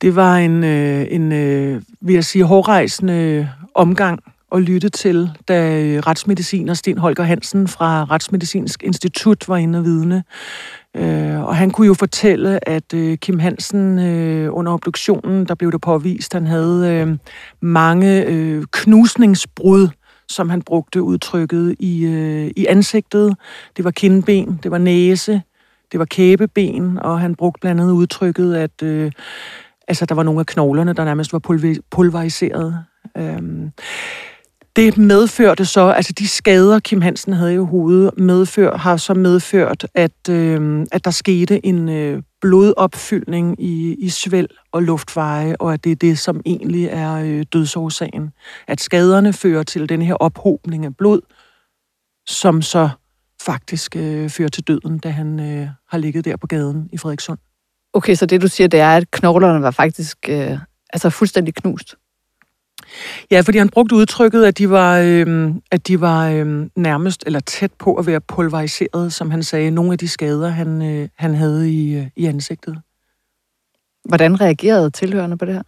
Det 0.00 0.16
var 0.16 0.36
en, 0.36 0.64
øh, 0.64 1.06
en 1.10 1.32
øh, 1.32 1.82
vil 2.00 2.14
jeg 2.14 2.24
sige, 2.24 2.44
hårdrejsende 2.44 3.50
omgang 3.74 4.20
at 4.54 4.62
lytte 4.62 4.88
til, 4.88 5.30
da 5.48 5.82
øh, 5.82 5.98
retsmediciner 5.98 6.74
Sten 6.74 6.98
Holger 6.98 7.22
Hansen 7.22 7.68
fra 7.68 8.04
Retsmedicinsk 8.04 8.82
Institut 8.82 9.48
var 9.48 9.56
inde 9.56 9.78
og 9.78 9.84
vidne. 9.84 10.24
Øh, 10.96 11.44
og 11.44 11.56
han 11.56 11.70
kunne 11.70 11.86
jo 11.86 11.94
fortælle, 11.94 12.68
at 12.68 12.94
øh, 12.94 13.18
Kim 13.18 13.38
Hansen 13.38 13.98
øh, 13.98 14.56
under 14.56 14.72
obduktionen, 14.72 15.44
der 15.44 15.54
blev 15.54 15.72
det 15.72 15.80
påvist, 15.80 16.32
han 16.32 16.46
havde 16.46 16.88
øh, 16.92 17.16
mange 17.60 18.24
øh, 18.24 18.64
knusningsbrud, 18.72 19.88
som 20.28 20.50
han 20.50 20.62
brugte 20.62 21.02
udtrykket 21.02 21.74
i, 21.78 22.04
øh, 22.04 22.50
i 22.56 22.66
ansigtet. 22.66 23.36
Det 23.76 23.84
var 23.84 23.90
kindben, 23.90 24.60
det 24.62 24.70
var 24.70 24.78
næse, 24.78 25.42
det 25.92 25.98
var 25.98 26.04
kæbeben, 26.04 26.98
og 26.98 27.20
han 27.20 27.34
brugte 27.34 27.60
blandt 27.60 27.80
andet 27.80 27.92
udtrykket, 27.92 28.54
at 28.54 28.82
øh, 28.82 29.12
altså, 29.88 30.06
der 30.06 30.14
var 30.14 30.22
nogle 30.22 30.40
af 30.40 30.46
knoglerne, 30.46 30.92
der 30.92 31.04
nærmest 31.04 31.32
var 31.32 31.38
pulveriseret. 31.90 32.84
Øh, 33.16 33.42
det 34.76 34.98
medførte 34.98 35.64
så, 35.64 35.80
altså 35.80 36.12
de 36.12 36.28
skader, 36.28 36.80
Kim 36.80 37.00
Hansen 37.00 37.32
havde 37.32 37.54
i 37.54 37.56
hovedet, 37.56 38.18
medfør, 38.18 38.76
har 38.76 38.96
så 38.96 39.14
medført, 39.14 39.86
at, 39.94 40.28
øh, 40.30 40.86
at 40.92 41.04
der 41.04 41.10
skete 41.10 41.66
en 41.66 41.88
øh, 41.88 42.22
blodopfyldning 42.40 43.62
i, 43.62 43.94
i 43.94 44.08
svæl 44.08 44.48
og 44.72 44.82
luftveje, 44.82 45.56
og 45.58 45.72
at 45.72 45.84
det 45.84 45.92
er 45.92 45.96
det, 45.96 46.18
som 46.18 46.40
egentlig 46.46 46.84
er 46.84 47.14
øh, 47.14 47.44
dødsårsagen. 47.52 48.30
At 48.68 48.80
skaderne 48.80 49.32
fører 49.32 49.62
til 49.62 49.88
den 49.88 50.02
her 50.02 50.14
ophobning 50.14 50.84
af 50.84 50.96
blod, 50.96 51.20
som 52.26 52.62
så 52.62 52.88
faktisk 53.42 53.96
øh, 53.96 54.30
fører 54.30 54.48
til 54.48 54.62
døden, 54.62 54.98
da 54.98 55.08
han 55.08 55.40
øh, 55.40 55.68
har 55.88 55.98
ligget 55.98 56.24
der 56.24 56.36
på 56.36 56.46
gaden 56.46 56.88
i 56.92 56.98
Frederikssund. 56.98 57.38
Okay, 57.92 58.14
så 58.14 58.26
det 58.26 58.42
du 58.42 58.48
siger, 58.48 58.68
det 58.68 58.80
er, 58.80 58.96
at 58.96 59.10
knoglerne 59.10 59.62
var 59.62 59.70
faktisk 59.70 60.18
øh, 60.28 60.58
altså 60.92 61.10
fuldstændig 61.10 61.54
knust? 61.54 61.94
Ja, 63.30 63.40
fordi 63.40 63.58
han 63.58 63.68
brugte 63.68 63.94
udtrykket, 63.94 64.44
at 64.44 64.58
de 64.58 64.70
var, 64.70 64.98
øh, 64.98 65.54
at 65.70 65.88
de 65.88 66.00
var 66.00 66.28
øh, 66.28 66.66
nærmest 66.76 67.22
eller 67.26 67.40
tæt 67.40 67.72
på 67.78 67.94
at 67.94 68.06
være 68.06 68.20
pulveriseret, 68.20 69.12
som 69.12 69.30
han 69.30 69.42
sagde, 69.42 69.70
nogle 69.70 69.92
af 69.92 69.98
de 69.98 70.08
skader, 70.08 70.48
han, 70.48 70.82
øh, 70.82 71.08
han 71.16 71.34
havde 71.34 71.72
i, 71.72 71.94
øh, 71.94 72.06
i 72.16 72.26
ansigtet. 72.26 72.78
Hvordan 74.04 74.40
reagerede 74.40 74.90
tilhørende 74.90 75.38
på 75.38 75.44
det 75.44 75.54
her? 75.54 75.62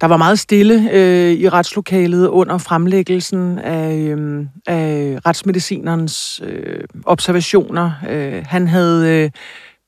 Der 0.00 0.06
var 0.06 0.16
meget 0.16 0.38
stille 0.38 0.90
øh, 0.92 1.32
i 1.32 1.48
retslokalet 1.48 2.26
under 2.28 2.58
fremlæggelsen 2.58 3.58
af, 3.58 3.94
øh, 3.94 4.46
af 4.66 5.18
retsmedicinernes 5.26 6.40
øh, 6.44 6.84
observationer. 7.04 7.92
Øh, 8.08 8.44
han 8.46 8.68
havde 8.68 9.24
øh, 9.24 9.30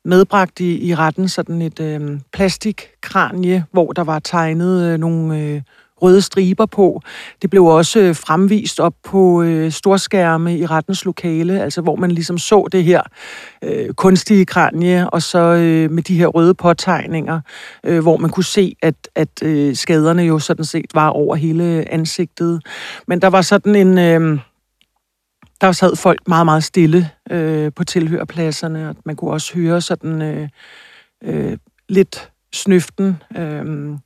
medbragt 0.04 0.60
i, 0.60 0.88
i 0.88 0.94
retten 0.94 1.28
sådan 1.28 1.62
et 1.62 1.80
øh, 1.80 2.20
plastikkranje, 2.32 3.64
hvor 3.72 3.92
der 3.92 4.04
var 4.04 4.18
tegnet 4.18 4.82
øh, 4.82 4.98
nogle... 4.98 5.38
Øh, 5.38 5.62
røde 6.02 6.22
striber 6.22 6.66
på. 6.66 7.00
Det 7.42 7.50
blev 7.50 7.64
også 7.64 8.00
øh, 8.00 8.16
fremvist 8.16 8.80
op 8.80 8.94
på 9.04 9.42
øh, 9.42 9.72
storskærme 9.72 10.58
i 10.58 10.66
rettens 10.66 11.04
lokale, 11.04 11.60
altså 11.60 11.80
hvor 11.80 11.96
man 11.96 12.10
ligesom 12.10 12.38
så 12.38 12.68
det 12.72 12.84
her 12.84 13.02
øh, 13.64 13.94
kunstige 13.94 14.46
kranje, 14.46 15.10
og 15.10 15.22
så 15.22 15.38
øh, 15.38 15.90
med 15.90 16.02
de 16.02 16.18
her 16.18 16.26
røde 16.26 16.54
påtegninger, 16.54 17.40
øh, 17.84 18.02
hvor 18.02 18.16
man 18.16 18.30
kunne 18.30 18.44
se, 18.44 18.76
at, 18.82 18.94
at 19.14 19.42
øh, 19.42 19.76
skaderne 19.76 20.22
jo 20.22 20.38
sådan 20.38 20.64
set 20.64 20.94
var 20.94 21.08
over 21.08 21.36
hele 21.36 21.84
ansigtet. 21.92 22.62
Men 23.08 23.22
der 23.22 23.28
var 23.28 23.42
sådan 23.42 23.74
en... 23.74 23.98
Øh, 23.98 24.38
der 25.60 25.72
sad 25.72 25.96
folk 25.96 26.28
meget, 26.28 26.46
meget 26.46 26.64
stille 26.64 27.10
øh, 27.30 27.72
på 27.76 27.84
tilhørpladserne, 27.84 28.88
og 28.88 28.96
man 29.04 29.16
kunne 29.16 29.30
også 29.30 29.54
høre 29.54 29.80
sådan 29.80 30.22
øh, 30.22 30.48
øh, 31.24 31.58
lidt 31.88 32.30
snøften. 32.54 33.23
Øhm, 33.37 33.99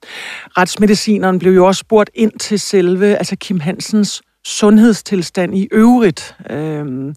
retsmedicineren 0.59 1.39
blev 1.39 1.55
jo 1.55 1.67
også 1.67 1.79
spurgt 1.79 2.11
ind 2.15 2.33
til 2.39 2.61
selve, 2.61 3.17
altså 3.17 3.37
Kim 3.37 3.61
Hansens 3.61 4.23
sundhedstilstand 4.49 5.57
i 5.57 5.69
øvrigt. 5.73 6.37
Øhm, 6.51 7.15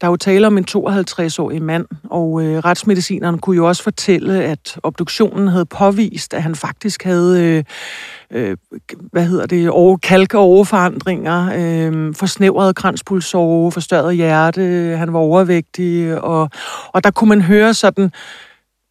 der 0.00 0.06
er 0.06 0.10
jo 0.10 0.16
tale 0.16 0.46
om 0.46 0.58
en 0.58 0.66
52-årig 0.70 1.62
mand, 1.62 1.86
og 2.10 2.42
øh, 2.42 2.58
retsmedicineren 2.58 3.38
kunne 3.38 3.56
jo 3.56 3.68
også 3.68 3.82
fortælle, 3.82 4.44
at 4.44 4.78
obduktionen 4.82 5.48
havde 5.48 5.66
påvist, 5.66 6.34
at 6.34 6.42
han 6.42 6.54
faktisk 6.54 7.04
havde, 7.04 7.44
øh, 7.44 7.64
øh, 8.30 8.56
hvad 9.12 9.26
hedder 9.26 9.46
det, 9.46 9.70
over, 9.70 9.96
kalk- 9.96 10.34
og 10.34 10.40
overforandringer, 10.40 11.50
øh, 11.56 12.14
forsnævret 12.14 12.76
kranspulsåre, 12.76 13.72
forstørret 13.72 14.16
hjerte, 14.16 14.96
han 14.98 15.12
var 15.12 15.18
overvægtig, 15.18 16.20
og, 16.20 16.50
og 16.92 17.04
der 17.04 17.10
kunne 17.10 17.28
man 17.28 17.42
høre 17.42 17.74
sådan, 17.74 18.12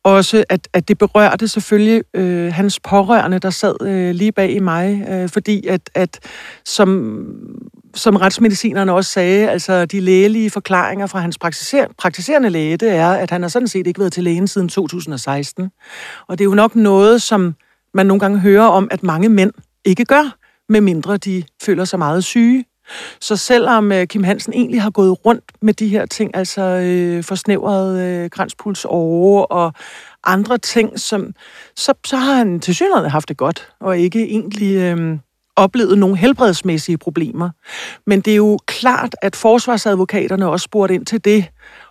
også, 0.06 0.44
at, 0.50 0.68
at 0.74 0.88
det 0.88 0.98
berørte 0.98 1.48
selvfølgelig 1.48 2.04
øh, 2.14 2.54
hans 2.54 2.80
pårørende, 2.80 3.40
der 3.40 3.50
sad 3.50 3.76
øh, 3.82 4.16
lige 4.16 4.32
bag 4.32 4.52
i 4.52 4.60
mig, 4.60 5.08
øh, 5.10 5.30
fordi 5.30 5.68
at, 5.68 5.82
at 5.94 6.20
som, 6.66 7.26
som 7.96 8.16
retsmedicinerne 8.16 8.94
også 8.94 9.12
sagde, 9.12 9.50
altså 9.50 9.86
de 9.86 10.00
lægelige 10.00 10.50
forklaringer 10.50 11.08
fra 11.08 11.20
hans 11.20 11.38
praktiser, 11.38 11.86
praktiserende 11.98 12.50
læge, 12.50 12.78
det 12.78 12.90
er, 12.90 13.10
at 13.10 13.32
han 13.32 13.42
har 13.42 13.50
sådan 13.50 13.68
set 13.68 13.88
ikke 13.88 14.00
været 14.00 14.14
til 14.14 14.24
lægen 14.24 14.48
siden 14.48 14.70
2016. 14.70 15.70
Og 16.28 16.38
det 16.38 16.44
er 16.44 16.50
jo 16.50 16.56
nok 16.56 16.76
noget, 16.76 17.22
som 17.22 17.56
man 17.94 18.06
nogle 18.06 18.20
gange 18.20 18.40
hører 18.40 18.68
om, 18.68 18.88
at 18.92 19.04
mange 19.04 19.30
mænd 19.30 19.52
ikke 19.86 20.06
gør, 20.06 20.38
medmindre 20.70 21.18
de 21.18 21.44
føler 21.64 21.86
sig 21.86 22.00
meget 22.00 22.24
syge. 22.24 22.66
Så 23.22 23.36
selvom 23.36 23.92
øh, 23.92 24.08
Kim 24.08 24.24
Hansen 24.24 24.54
egentlig 24.54 24.82
har 24.82 24.90
gået 24.90 25.26
rundt 25.26 25.44
med 25.62 25.74
de 25.74 25.88
her 25.88 26.06
ting, 26.06 26.32
altså 26.34 26.62
øh, 26.62 27.24
forsnævret 27.24 28.00
øh, 28.02 28.30
kranspuls 28.30 28.86
over 28.86 29.44
og 29.44 29.74
andre 30.24 30.58
ting, 30.58 31.00
som, 31.00 31.34
så, 31.76 31.94
så 32.06 32.18
har 32.18 32.34
han 32.34 32.60
til 32.60 32.76
synligheden 32.76 33.12
haft 33.12 33.30
det 33.30 33.38
godt, 33.38 33.70
og 33.80 33.98
ikke 33.98 34.26
egentlig 34.26 34.76
øh, 34.76 35.18
oplevet 35.56 35.98
nogle 35.98 36.18
helbredsmæssige 36.18 36.98
problemer. 36.98 37.50
Men 38.06 38.22
det 38.22 38.32
er 38.32 38.38
jo 38.38 38.60
klart, 38.66 39.16
at 39.22 39.36
forsvarsadvokaterne 39.36 40.50
også 40.50 40.64
spurgte 40.64 40.96
ind 40.96 41.06
til 41.06 41.26
det, 41.26 41.46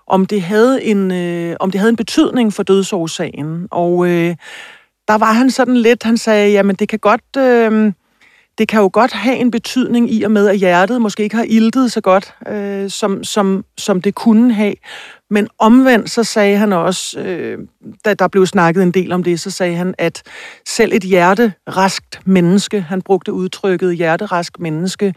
om 0.07 0.27
det 0.27 0.43
havde 0.43 0.85
en, 0.85 1.13
øh, 1.13 1.57
om 1.61 1.71
det 1.71 1.79
havde 1.79 1.91
en 1.91 1.97
betydning 1.97 2.53
for 2.53 2.63
dødsårsagen. 2.63 3.69
Og 3.71 4.07
øh, 4.09 4.37
der 5.09 5.19
var 5.19 5.33
han 5.33 5.51
sådan 5.51 5.77
lidt, 5.77 6.03
han 6.03 6.17
sagde, 6.17 6.51
jamen 6.53 6.77
det 6.77 6.89
kan 6.89 6.99
godt... 6.99 7.37
Øh, 7.39 7.93
det 8.59 8.69
kan 8.69 8.81
jo 8.81 8.91
godt 8.93 9.13
have 9.13 9.37
en 9.37 9.51
betydning 9.51 10.13
i 10.13 10.23
og 10.23 10.31
med, 10.31 10.49
at 10.49 10.57
hjertet 10.57 11.03
måske 11.03 11.23
ikke 11.23 11.37
har 11.37 11.47
iltet 11.49 11.93
så 11.93 12.01
godt, 12.01 12.35
øh, 12.49 12.91
som, 12.91 13.25
som, 13.25 13.65
som 13.79 14.03
det 14.03 14.15
kunne 14.15 14.55
have. 14.55 14.75
Men 15.31 15.49
omvendt 15.59 16.11
så 16.11 16.25
sagde 16.25 16.57
han 16.57 16.73
også, 16.73 17.21
øh, 17.21 17.59
da 18.05 18.15
der 18.15 18.29
blev 18.29 18.47
snakket 18.47 18.83
en 18.83 18.91
del 18.91 19.13
om 19.13 19.23
det, 19.23 19.41
så 19.41 19.51
sagde 19.51 19.77
han, 19.77 19.95
at 19.99 20.23
selv 20.67 20.93
et 20.93 21.03
hjerteraskt 21.03 22.21
menneske, 22.25 22.81
han 22.81 23.03
brugte 23.03 23.33
udtrykket 23.33 23.97
hjerterask 23.97 24.61
menneske, 24.61 25.15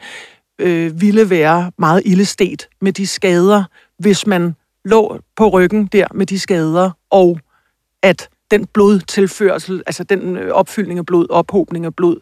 øh, 0.60 1.02
ville 1.02 1.30
være 1.30 1.72
meget 1.78 2.02
illestet 2.06 2.68
med 2.82 2.94
de 2.94 3.08
skader, 3.08 3.64
hvis 4.00 4.28
man 4.28 4.56
lå 4.86 5.20
på 5.36 5.48
ryggen 5.48 5.86
der 5.86 6.08
med 6.14 6.26
de 6.26 6.40
skader, 6.40 6.92
og 7.12 7.40
at 8.04 8.30
den 8.52 8.66
blodtilførsel, 8.74 9.84
altså 9.86 10.04
den 10.04 10.38
øh, 10.38 10.52
opfyldning 10.52 11.00
af 11.00 11.06
blod, 11.06 11.28
ophobning 11.30 11.86
af 11.86 11.96
blod, 11.96 12.18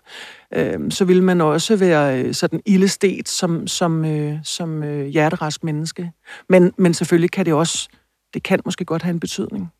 øh, 0.53 0.91
så 0.91 1.05
vil 1.05 1.23
man 1.23 1.41
også 1.41 1.75
være 1.75 2.21
øh, 2.21 2.33
sådan 2.33 2.61
illestet 2.65 3.29
som, 3.29 3.67
som, 3.67 4.05
øh, 4.05 4.37
som 4.43 4.83
øh, 4.83 5.05
hjerterask 5.05 5.63
menneske. 5.63 6.11
Men, 6.49 6.73
men 6.77 6.93
selvfølgelig 6.93 7.31
kan 7.31 7.45
det 7.45 7.53
også, 7.53 7.89
det 8.33 8.43
kan 8.43 8.59
måske 8.65 8.85
godt 8.85 9.01
have 9.01 9.13
en 9.13 9.19
betydning. 9.19 9.71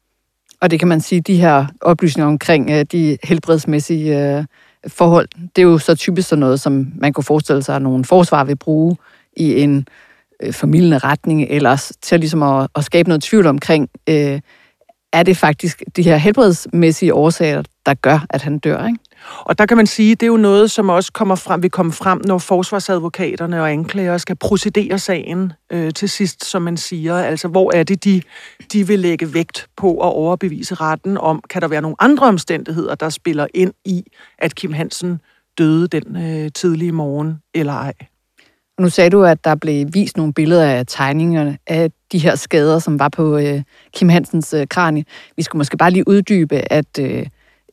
Og 0.61 0.71
det 0.71 0.79
kan 0.79 0.87
man 0.87 1.01
sige, 1.01 1.21
de 1.21 1.37
her 1.37 1.65
oplysninger 1.81 2.27
omkring 2.27 2.71
øh, 2.71 2.85
de 2.91 3.17
helbredsmæssige 3.23 4.37
øh, 4.37 4.45
forhold, 4.87 5.27
det 5.55 5.61
er 5.61 5.65
jo 5.65 5.77
så 5.77 5.95
typisk 5.95 6.29
sådan 6.29 6.39
noget, 6.39 6.59
som 6.59 6.91
man 6.95 7.13
kunne 7.13 7.23
forestille 7.23 7.63
sig, 7.63 7.75
at 7.75 7.81
nogle 7.81 8.05
forsvar 8.05 8.43
vil 8.43 8.55
bruge 8.55 8.97
i 9.37 9.61
en 9.61 9.87
øh, 10.43 10.53
formidlende 10.53 10.97
retning, 10.97 11.47
eller 11.49 11.93
til 12.01 12.19
ligesom 12.19 12.43
at, 12.43 12.67
at 12.75 12.83
skabe 12.83 13.09
noget 13.09 13.23
tvivl 13.23 13.47
omkring, 13.47 13.89
øh, 14.09 14.39
er 15.15 15.23
det 15.23 15.37
faktisk 15.37 15.83
de 15.95 16.03
her 16.03 16.17
helbredsmæssige 16.17 17.13
årsager, 17.13 17.63
der 17.85 17.93
gør, 17.93 18.25
at 18.29 18.41
han 18.41 18.59
dør, 18.59 18.87
ikke? 18.87 18.99
Og 19.39 19.57
der 19.57 19.65
kan 19.65 19.77
man 19.77 19.87
sige, 19.87 20.15
det 20.15 20.23
er 20.23 20.27
jo 20.27 20.37
noget, 20.37 20.71
som 20.71 20.89
også 20.89 21.13
kommer 21.13 21.35
frem, 21.35 21.63
vil 21.63 21.71
komme 21.71 21.91
frem, 21.91 22.21
når 22.25 22.37
forsvarsadvokaterne 22.37 23.61
og 23.61 23.71
anklager 23.71 24.17
skal 24.17 24.35
procedere 24.35 24.99
sagen 24.99 25.53
øh, 25.69 25.93
til 25.93 26.09
sidst, 26.09 26.45
som 26.45 26.61
man 26.61 26.77
siger. 26.77 27.15
Altså, 27.15 27.47
hvor 27.47 27.75
er 27.75 27.83
det, 27.83 28.03
de, 28.03 28.21
de 28.73 28.87
vil 28.87 28.99
lægge 28.99 29.33
vægt 29.33 29.67
på 29.77 29.91
at 29.91 30.13
overbevise 30.13 30.75
retten 30.75 31.17
om, 31.17 31.41
kan 31.49 31.61
der 31.61 31.67
være 31.67 31.81
nogle 31.81 31.95
andre 31.99 32.27
omstændigheder, 32.27 32.95
der 32.95 33.09
spiller 33.09 33.47
ind 33.53 33.73
i, 33.85 34.03
at 34.37 34.55
Kim 34.55 34.73
Hansen 34.73 35.21
døde 35.57 35.87
den 35.87 36.15
øh, 36.15 36.51
tidlige 36.51 36.91
morgen, 36.91 37.39
eller 37.53 37.73
ej. 37.73 37.93
Nu 38.79 38.89
sagde 38.89 39.09
du, 39.09 39.23
at 39.23 39.43
der 39.43 39.55
blev 39.55 39.87
vist 39.93 40.17
nogle 40.17 40.33
billeder 40.33 40.65
af 40.65 40.85
tegningerne 40.87 41.57
af 41.67 41.91
de 42.11 42.17
her 42.17 42.35
skader, 42.35 42.79
som 42.79 42.99
var 42.99 43.09
på 43.09 43.37
øh, 43.37 43.61
Kim 43.93 44.09
Hansens 44.09 44.53
øh, 44.53 44.67
kranie. 44.67 45.05
Vi 45.37 45.43
skulle 45.43 45.59
måske 45.59 45.77
bare 45.77 45.91
lige 45.91 46.07
uddybe, 46.07 46.73
at 46.73 46.99
øh, 46.99 47.25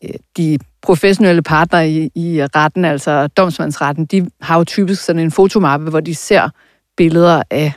øh 0.05 0.11
de 0.37 0.59
professionelle 0.83 1.43
partnere 1.43 1.91
i, 1.91 2.11
i 2.15 2.43
retten, 2.45 2.85
altså 2.85 3.27
domsmandsretten, 3.27 4.07
de 4.07 4.31
har 4.41 4.59
jo 4.59 4.65
typisk 4.65 5.05
sådan 5.05 5.23
en 5.23 5.31
fotomappe, 5.31 5.91
hvor 5.91 6.01
de 6.01 6.15
ser 6.15 6.49
billeder 6.97 7.43
af 7.51 7.73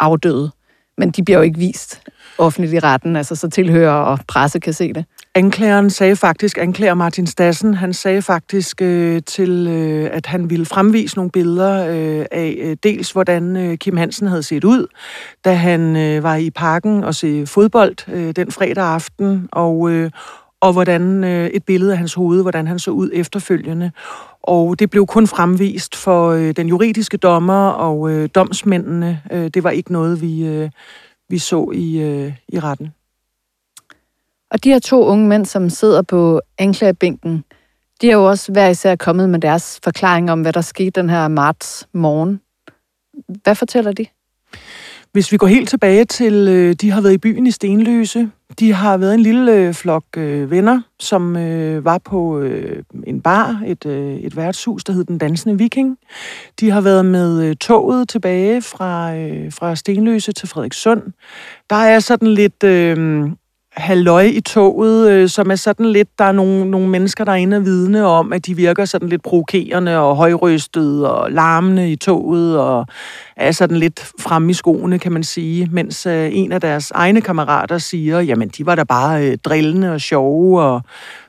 afdøde. 0.00 0.50
Men 0.98 1.10
de 1.10 1.24
bliver 1.24 1.38
jo 1.38 1.42
ikke 1.42 1.58
vist 1.58 2.02
offentligt 2.38 2.74
i 2.74 2.78
retten, 2.78 3.16
altså 3.16 3.34
så 3.34 3.48
tilhører 3.48 3.92
og 3.92 4.18
presse 4.28 4.58
kan 4.60 4.72
se 4.72 4.92
det. 4.92 5.04
Anklageren 5.34 5.90
sagde 5.90 6.16
faktisk, 6.16 6.58
anklager 6.58 6.94
Martin 6.94 7.26
Stassen, 7.26 7.74
han 7.74 7.92
sagde 7.92 8.22
faktisk 8.22 8.82
øh, 8.82 9.22
til, 9.26 9.66
øh, 9.68 10.10
at 10.12 10.26
han 10.26 10.50
ville 10.50 10.66
fremvise 10.66 11.16
nogle 11.16 11.30
billeder 11.30 11.86
øh, 11.86 12.26
af 12.30 12.58
øh, 12.62 12.76
dels, 12.82 13.10
hvordan 13.10 13.56
øh, 13.56 13.78
Kim 13.78 13.96
Hansen 13.96 14.26
havde 14.26 14.42
set 14.42 14.64
ud, 14.64 14.86
da 15.44 15.54
han 15.54 15.96
øh, 15.96 16.22
var 16.22 16.36
i 16.36 16.50
parken 16.50 17.04
og 17.04 17.14
se 17.14 17.46
fodbold 17.46 18.12
øh, 18.12 18.32
den 18.36 18.52
fredag 18.52 18.84
aften, 18.84 19.48
og, 19.52 19.90
øh, 19.90 20.10
og 20.60 20.72
hvordan 20.72 21.24
øh, 21.24 21.46
et 21.46 21.64
billede 21.64 21.92
af 21.92 21.98
hans 21.98 22.14
hoved, 22.14 22.42
hvordan 22.42 22.66
han 22.66 22.78
så 22.78 22.90
ud 22.90 23.10
efterfølgende. 23.12 23.90
Og 24.42 24.78
det 24.78 24.90
blev 24.90 25.06
kun 25.06 25.26
fremvist 25.26 25.96
for 25.96 26.30
øh, 26.30 26.52
den 26.56 26.68
juridiske 26.68 27.16
dommer 27.16 27.68
og 27.68 28.10
øh, 28.10 28.28
domsmændene. 28.34 29.20
Øh, 29.32 29.48
det 29.54 29.64
var 29.64 29.70
ikke 29.70 29.92
noget, 29.92 30.20
vi, 30.20 30.44
øh, 30.46 30.70
vi 31.32 31.38
så 31.38 31.70
i, 31.74 32.00
øh, 32.00 32.32
i 32.48 32.58
retten. 32.58 32.94
Og 34.50 34.64
de 34.64 34.68
her 34.68 34.78
to 34.78 35.04
unge 35.04 35.28
mænd, 35.28 35.46
som 35.46 35.70
sidder 35.70 36.02
på 36.02 36.40
anklagebænken, 36.58 37.44
de 38.00 38.10
er 38.10 38.12
jo 38.12 38.28
også 38.28 38.52
hver 38.52 38.68
især 38.68 38.96
kommet 38.96 39.28
med 39.28 39.40
deres 39.40 39.80
forklaring 39.84 40.30
om, 40.30 40.42
hvad 40.42 40.52
der 40.52 40.60
skete 40.60 40.90
den 40.90 41.10
her 41.10 41.28
marts 41.28 41.88
morgen. 41.92 42.40
Hvad 43.42 43.54
fortæller 43.54 43.92
de? 43.92 44.06
Hvis 45.12 45.32
vi 45.32 45.36
går 45.36 45.46
helt 45.46 45.68
tilbage 45.68 46.04
til, 46.04 46.48
øh, 46.48 46.74
de 46.74 46.90
har 46.90 47.00
været 47.00 47.12
i 47.12 47.18
byen 47.18 47.46
i 47.46 47.50
Stenløse. 47.50 48.30
De 48.58 48.72
har 48.72 48.96
været 48.96 49.14
en 49.14 49.20
lille 49.20 49.52
øh, 49.52 49.74
flok 49.74 50.04
øh, 50.16 50.50
venner, 50.50 50.80
som 51.00 51.36
øh, 51.36 51.84
var 51.84 51.98
på 51.98 52.38
øh, 52.38 52.82
en 53.06 53.20
bar, 53.20 53.62
et, 53.66 53.86
øh, 53.86 54.14
et 54.14 54.36
værtshus, 54.36 54.84
der 54.84 54.92
hed 54.92 55.04
Den 55.04 55.18
Dansende 55.18 55.58
Viking. 55.58 55.98
De 56.60 56.70
har 56.70 56.80
været 56.80 57.04
med 57.04 57.44
øh, 57.44 57.56
toget 57.56 58.08
tilbage 58.08 58.62
fra, 58.62 59.16
øh, 59.16 59.52
fra 59.52 59.76
Stenløse 59.76 60.32
til 60.32 60.48
Frederikssund. 60.48 61.02
Der 61.70 61.76
er 61.76 62.00
sådan 62.00 62.28
lidt... 62.28 62.64
Øh, 62.64 63.28
halløj 63.74 64.22
i 64.22 64.40
toget, 64.40 65.10
øh, 65.10 65.28
som 65.28 65.50
er 65.50 65.54
sådan 65.54 65.86
lidt, 65.86 66.18
der 66.18 66.24
er 66.24 66.32
nogle, 66.32 66.70
nogle 66.70 66.88
mennesker, 66.88 67.24
der 67.24 67.32
er 67.32 67.36
inde 67.36 67.56
og 67.56 67.64
vidne 67.64 68.06
om, 68.06 68.32
at 68.32 68.46
de 68.46 68.56
virker 68.56 68.84
sådan 68.84 69.08
lidt 69.08 69.22
provokerende 69.22 69.98
og 69.98 70.16
højrystede 70.16 71.14
og 71.14 71.32
larmende 71.32 71.92
i 71.92 71.96
toget 71.96 72.58
og 72.58 72.86
er 73.36 73.52
sådan 73.52 73.76
lidt 73.76 74.10
fremme 74.20 74.50
i 74.50 74.54
skoene, 74.54 74.98
kan 74.98 75.12
man 75.12 75.24
sige, 75.24 75.68
mens 75.72 76.06
øh, 76.06 76.28
en 76.32 76.52
af 76.52 76.60
deres 76.60 76.90
egne 76.90 77.20
kammerater 77.20 77.78
siger, 77.78 78.20
jamen 78.20 78.48
de 78.48 78.66
var 78.66 78.74
da 78.74 78.84
bare 78.84 79.26
øh, 79.26 79.38
drillende 79.44 79.92
og 79.92 80.00
sjove, 80.00 80.62
og 80.62 80.82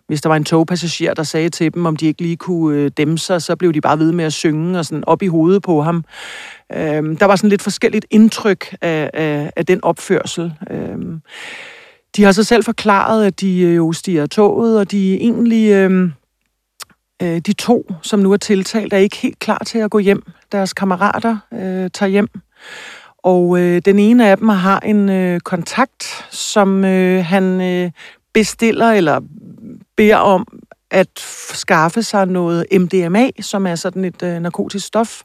hvis 0.07 0.21
der 0.21 0.29
var 0.29 0.35
en 0.35 0.43
togpassager, 0.43 1.13
der 1.13 1.23
sagde 1.23 1.49
til 1.49 1.73
dem, 1.73 1.85
om 1.85 1.95
de 1.95 2.05
ikke 2.05 2.21
lige 2.21 2.35
kunne 2.35 2.77
øh, 2.77 2.91
dæmme 2.97 3.17
sig, 3.17 3.41
så 3.41 3.55
blev 3.55 3.73
de 3.73 3.81
bare 3.81 3.99
ved 3.99 4.11
med 4.11 4.25
at 4.25 4.33
synge 4.33 4.79
og 4.79 4.85
sådan 4.85 5.03
op 5.07 5.21
i 5.21 5.27
hovedet 5.27 5.61
på 5.61 5.81
ham. 5.81 6.03
Øh, 6.73 7.19
der 7.19 7.25
var 7.25 7.35
sådan 7.35 7.49
lidt 7.49 7.61
forskelligt 7.61 8.05
indtryk 8.11 8.75
af, 8.81 9.09
af, 9.13 9.51
af 9.55 9.65
den 9.65 9.83
opførsel. 9.83 10.53
Øh, 10.71 10.97
de 12.15 12.23
har 12.23 12.31
så 12.31 12.43
selv 12.43 12.63
forklaret, 12.63 13.25
at 13.25 13.41
de 13.41 13.61
øh, 13.61 13.75
jo 13.75 13.91
stiger 13.91 14.25
toget, 14.25 14.79
og 14.79 14.91
de 14.91 15.15
egentlig... 15.15 15.71
Øh, 15.71 16.09
øh, 17.21 17.39
de 17.39 17.53
to, 17.53 17.91
som 18.01 18.19
nu 18.19 18.31
er 18.31 18.37
tiltalt, 18.37 18.93
er 18.93 18.97
ikke 18.97 19.17
helt 19.17 19.39
klar 19.39 19.61
til 19.65 19.77
at 19.77 19.91
gå 19.91 19.99
hjem. 19.99 20.23
Deres 20.51 20.73
kammerater 20.73 21.37
øh, 21.53 21.89
tager 21.93 22.09
hjem. 22.09 22.27
Og 23.17 23.59
øh, 23.59 23.81
den 23.85 23.99
ene 23.99 24.29
af 24.29 24.37
dem 24.37 24.49
har 24.49 24.79
en 24.79 25.09
øh, 25.09 25.39
kontakt, 25.39 26.27
som 26.31 26.85
øh, 26.85 27.25
han 27.25 27.61
øh, 27.61 27.91
bestiller 28.33 28.91
eller 28.91 29.21
beder 29.97 30.17
om 30.17 30.47
at 30.91 31.19
skaffe 31.53 32.03
sig 32.03 32.27
noget 32.27 32.65
MDMA, 32.71 33.29
som 33.41 33.67
er 33.67 33.75
sådan 33.75 34.05
et 34.05 34.23
øh, 34.23 34.39
narkotisk 34.39 34.87
stof. 34.87 35.21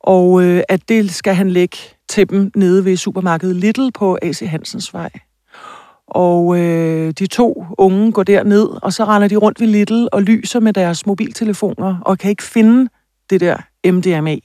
Og 0.00 0.42
øh, 0.42 0.62
at 0.68 0.88
det 0.88 1.14
skal 1.14 1.34
han 1.34 1.50
lægge 1.50 1.78
til 2.08 2.30
dem 2.30 2.50
nede 2.54 2.84
ved 2.84 2.96
supermarkedet 2.96 3.56
Little 3.56 3.92
på 3.92 4.18
AC 4.22 4.38
Hansens 4.38 4.94
vej. 4.94 5.10
Og 6.08 6.58
øh, 6.58 7.10
de 7.10 7.26
to 7.26 7.64
unge 7.78 8.12
går 8.12 8.22
derned, 8.22 8.68
og 8.82 8.92
så 8.92 9.04
render 9.04 9.28
de 9.28 9.36
rundt 9.36 9.60
ved 9.60 9.66
Little 9.66 10.14
og 10.14 10.22
lyser 10.22 10.60
med 10.60 10.72
deres 10.72 11.06
mobiltelefoner, 11.06 11.98
og 12.00 12.18
kan 12.18 12.30
ikke 12.30 12.42
finde 12.42 12.88
det 13.30 13.40
der 13.40 13.56
MDMA. 13.92 14.36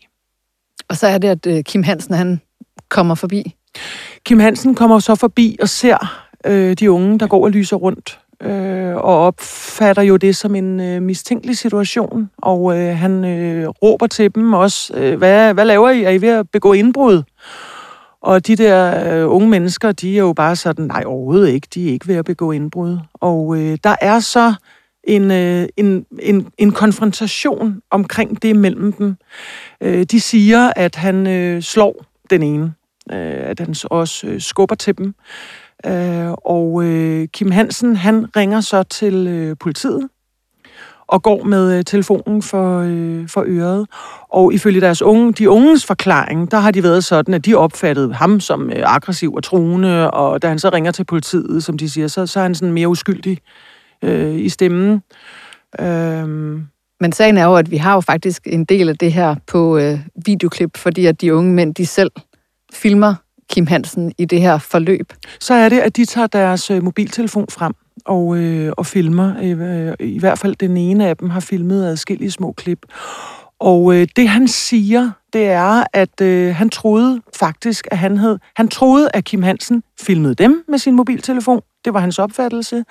Og 0.90 0.98
så 0.98 1.08
er 1.08 1.18
det, 1.18 1.28
at 1.28 1.48
øh, 1.48 1.64
Kim 1.64 1.84
Hansen 1.84 2.14
han 2.14 2.42
kommer 2.90 3.16
forbi. 3.16 3.56
Kim 4.26 4.40
Hansen 4.40 4.76
kommer 4.76 5.00
så 5.00 5.16
forbi 5.16 5.58
og 5.62 5.70
ser 5.70 6.28
øh, 6.46 6.74
de 6.74 6.92
unge, 6.92 7.20
der 7.20 7.28
går 7.28 7.44
og 7.44 7.52
lyser 7.52 7.76
rundt, 7.76 8.20
øh, 8.42 8.96
og 8.96 9.26
opfatter 9.26 10.02
jo 10.02 10.18
det 10.18 10.36
som 10.36 10.56
en 10.56 10.80
øh, 10.80 11.02
mistænkelig 11.02 11.58
situation. 11.58 12.30
Og 12.38 12.78
øh, 12.78 12.98
han 12.98 13.26
øh, 13.26 13.68
råber 13.68 14.08
til 14.08 14.36
dem 14.36 14.54
også, 14.54 14.94
øh, 14.98 15.18
hvad, 15.18 15.54
hvad 15.54 15.66
laver 15.66 15.90
I? 15.90 16.04
Er 16.04 16.10
I 16.10 16.22
ved 16.22 16.30
at 16.30 16.50
begå 16.50 16.74
indbrud? 16.74 17.24
Og 18.22 18.48
de 18.48 18.56
der 18.56 19.14
øh, 19.14 19.34
unge 19.36 19.50
mennesker, 19.50 19.92
de 19.92 20.14
er 20.14 20.20
jo 20.20 20.34
bare 20.34 20.56
sådan, 20.56 20.86
nej 20.86 21.04
overhovedet 21.06 21.50
ikke, 21.50 21.68
de 21.74 21.88
er 21.88 21.94
ikke 21.94 22.08
ved 22.08 22.16
at 22.16 22.26
begå 22.26 22.52
indbrud. 22.52 22.98
Og 23.14 23.58
øh, 23.58 23.78
der 23.84 23.96
er 24.02 24.20
så 24.20 24.54
en, 25.04 25.32
øh, 25.32 25.68
en, 25.78 26.06
en, 26.20 26.48
en 26.58 26.72
konfrontation 26.72 27.82
omkring 27.90 28.42
det 28.42 28.56
mellem 28.56 28.94
dem. 28.94 29.16
Øh, 29.82 30.04
de 30.04 30.20
siger, 30.20 30.74
at 30.76 30.96
han 30.96 31.28
øh, 31.28 31.62
slår 31.62 32.06
den 32.30 32.44
ene, 32.44 32.74
øh, 33.12 33.50
at 33.50 33.60
han 33.60 33.76
også 33.84 34.28
øh, 34.28 34.42
skubber 34.42 34.76
til 34.76 34.98
dem. 34.98 35.16
Øh, 35.86 36.32
og 36.32 36.84
øh, 36.84 37.28
Kim 37.28 37.52
Hansen, 37.52 37.96
han 37.96 38.36
ringer 38.36 38.62
så 38.62 38.84
til 38.84 39.28
øh, 39.28 39.58
politiet, 39.60 40.10
og 41.12 41.24
går 41.24 41.44
med 41.44 41.78
øh, 41.78 41.84
telefonen 41.84 42.42
for, 42.42 42.80
øh, 42.80 43.30
for 43.30 43.44
øret. 43.48 43.88
Og 44.30 44.54
ifølge 44.54 44.82
deres 44.82 45.02
unge, 45.02 45.34
de 45.34 45.50
unges 45.50 45.86
forklaring, 45.86 46.52
der 46.52 46.58
har 46.58 46.72
de 46.72 46.84
været 46.84 47.04
sådan, 47.04 47.34
at 47.34 47.46
de 47.46 47.56
opfattede 47.56 48.14
ham 48.14 48.40
som 48.40 48.70
øh, 48.70 48.84
aggressiv 48.86 49.34
og 49.34 49.44
truende, 49.44 50.12
og 50.12 50.42
da 50.42 50.48
han 50.48 50.60
så 50.60 50.70
ringer 50.70 50.92
til 50.92 51.04
politiet, 51.04 51.64
som 51.64 51.78
de 51.78 51.90
siger, 51.90 52.08
så, 52.08 52.26
så 52.26 52.40
er 52.40 52.44
han 52.44 52.56
sådan 52.56 52.74
mere 52.74 52.88
uskyldig 52.88 53.38
øh, 54.02 54.36
i 54.36 54.50
stemmen. 54.50 55.04
Øhm. 55.80 56.68
Men 57.00 57.12
sagen 57.12 57.38
er 57.38 57.46
jo, 57.46 57.56
at 57.56 57.72
vi 57.72 57.78
har 57.78 57.94
jo 57.94 58.00
faktisk 58.00 58.42
en 58.46 58.66
del 58.66 58.90
af 58.90 58.98
det 58.98 59.14
her 59.14 59.36
på 59.48 59.78
øh, 59.78 60.00
videoklip, 60.26 60.78
fordi 60.78 61.06
at 61.06 61.22
de 61.22 61.36
unge 61.36 61.54
mænd, 61.54 61.76
de 61.76 61.86
selv 61.86 62.12
filmer 62.74 63.16
Kim 63.50 63.68
Hansen 63.68 64.14
i 64.18 64.26
det 64.26 64.42
her 64.42 64.58
forløb. 64.58 65.14
Så 65.40 65.54
er 65.54 65.70
det, 65.70 65.80
at 65.80 65.98
de 65.98 66.06
tager 66.06 66.28
deres 66.28 66.72
øh, 66.72 66.84
mobiltelefon 66.84 67.46
frem 67.50 67.74
og, 68.06 68.38
øh, 68.38 68.74
og 68.78 68.86
filmer. 68.86 69.34
Øh, 69.44 69.88
øh, 69.88 69.94
I 70.00 70.20
hvert 70.20 70.40
fald 70.40 70.56
den 70.56 70.78
ene 70.78 71.08
af 71.08 71.18
dem 71.18 71.30
har 71.30 71.40
filmet 71.40 71.86
adskillige 71.86 72.32
små 72.32 72.52
klip. 72.52 72.80
Og 73.60 73.96
øh, 73.96 74.08
det 74.16 74.30
han 74.30 74.48
siger, 74.48 75.12
det 75.34 75.46
er, 75.46 75.84
at 75.94 76.22
øh, 76.22 76.56
han 76.56 76.70
troede 76.70 77.22
faktisk, 77.40 77.88
at 77.92 77.98
han 77.98 78.18
havde... 78.18 78.40
Han 78.56 78.68
troede, 78.68 79.10
at 79.14 79.24
Kim 79.24 79.44
Hansen 79.44 79.84
filmede 80.02 80.36
dem 80.36 80.64
med 80.68 80.78
sin 80.78 80.96
mobiltelefon. 80.96 81.62
Det 81.86 81.94
var 81.94 82.00
hans 82.00 82.20
opfattelse. 82.20 82.84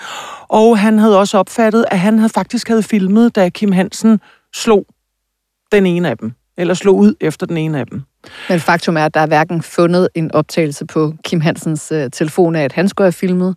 Og 0.49 0.79
han 0.79 0.99
havde 0.99 1.19
også 1.19 1.39
opfattet, 1.39 1.85
at 1.91 1.99
han 1.99 2.19
havde 2.19 2.29
faktisk 2.29 2.69
havde 2.69 2.83
filmet, 2.83 3.37
da 3.37 3.49
Kim 3.49 3.73
Hansen 3.73 4.21
slog 4.55 4.87
den 5.73 5.87
ene 5.87 6.11
af 6.11 6.19
dem. 6.19 6.33
Eller 6.57 6.75
slog 6.75 6.97
ud 6.97 7.15
efter 7.21 7.47
den 7.47 7.57
ene 7.57 7.79
af 7.79 7.87
dem. 7.87 8.03
Men 8.49 8.61
faktum 8.61 8.97
er, 8.97 9.05
at 9.05 9.15
der 9.15 9.21
er 9.21 9.27
hverken 9.27 9.63
fundet 9.63 10.09
en 10.15 10.33
optagelse 10.33 10.87
på 10.87 11.15
Kim 11.25 11.41
Hansens 11.41 11.93
øh, 11.93 12.11
telefon 12.11 12.57
af, 12.57 12.63
at 12.65 12.73
han 12.73 12.89
skulle 12.89 13.07
have 13.07 13.13
filmet, 13.13 13.57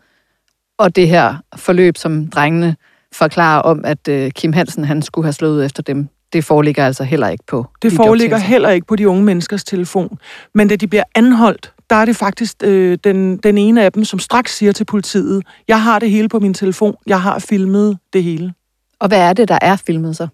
og 0.78 0.96
det 0.96 1.08
her 1.08 1.36
forløb, 1.56 1.98
som 1.98 2.28
drengene 2.28 2.76
forklarer 3.12 3.62
om, 3.62 3.86
at 3.86 4.08
øh, 4.08 4.32
Kim 4.32 4.54
Hansen 4.54 4.84
han 4.84 5.02
skulle 5.02 5.26
have 5.26 5.34
slået 5.34 5.66
efter 5.66 5.84
dem, 5.84 6.08
det 6.34 6.44
foreligger 6.44 6.86
altså 6.86 7.04
heller 7.04 7.30
ikke 7.30 7.44
på 7.48 7.66
Det 7.82 7.94
foreligger 7.94 8.38
heller 8.38 8.70
ikke 8.70 8.88
på 8.88 8.96
de 8.96 9.10
unge 9.10 9.24
menneskers 9.24 9.64
telefon. 9.64 10.18
Men 10.54 10.68
da 10.68 10.76
de 10.76 10.88
bliver 10.88 11.04
anholdt, 11.16 11.74
der 11.90 11.96
er 11.96 12.06
det 12.06 12.16
faktisk 12.16 12.56
øh, 12.64 12.98
den, 13.04 13.38
den 13.38 13.58
ene 13.58 13.84
af 13.84 13.92
dem, 13.92 14.06
som 14.06 14.20
straks 14.20 14.58
siger 14.58 14.72
til 14.72 14.86
politiet, 14.86 15.44
jeg 15.68 15.84
har 15.84 16.00
det 16.00 16.12
hele 16.12 16.30
på 16.30 16.40
min 16.40 16.54
telefon, 16.54 16.96
jeg 17.08 17.22
har 17.22 17.40
filmet 17.40 17.98
det 18.14 18.24
hele. 18.24 18.54
Og 19.00 19.08
hvad 19.08 19.20
er 19.20 19.34
det, 19.34 19.48
der 19.48 19.58
er 19.62 19.76
filmet 19.76 20.18
så? 20.18 20.28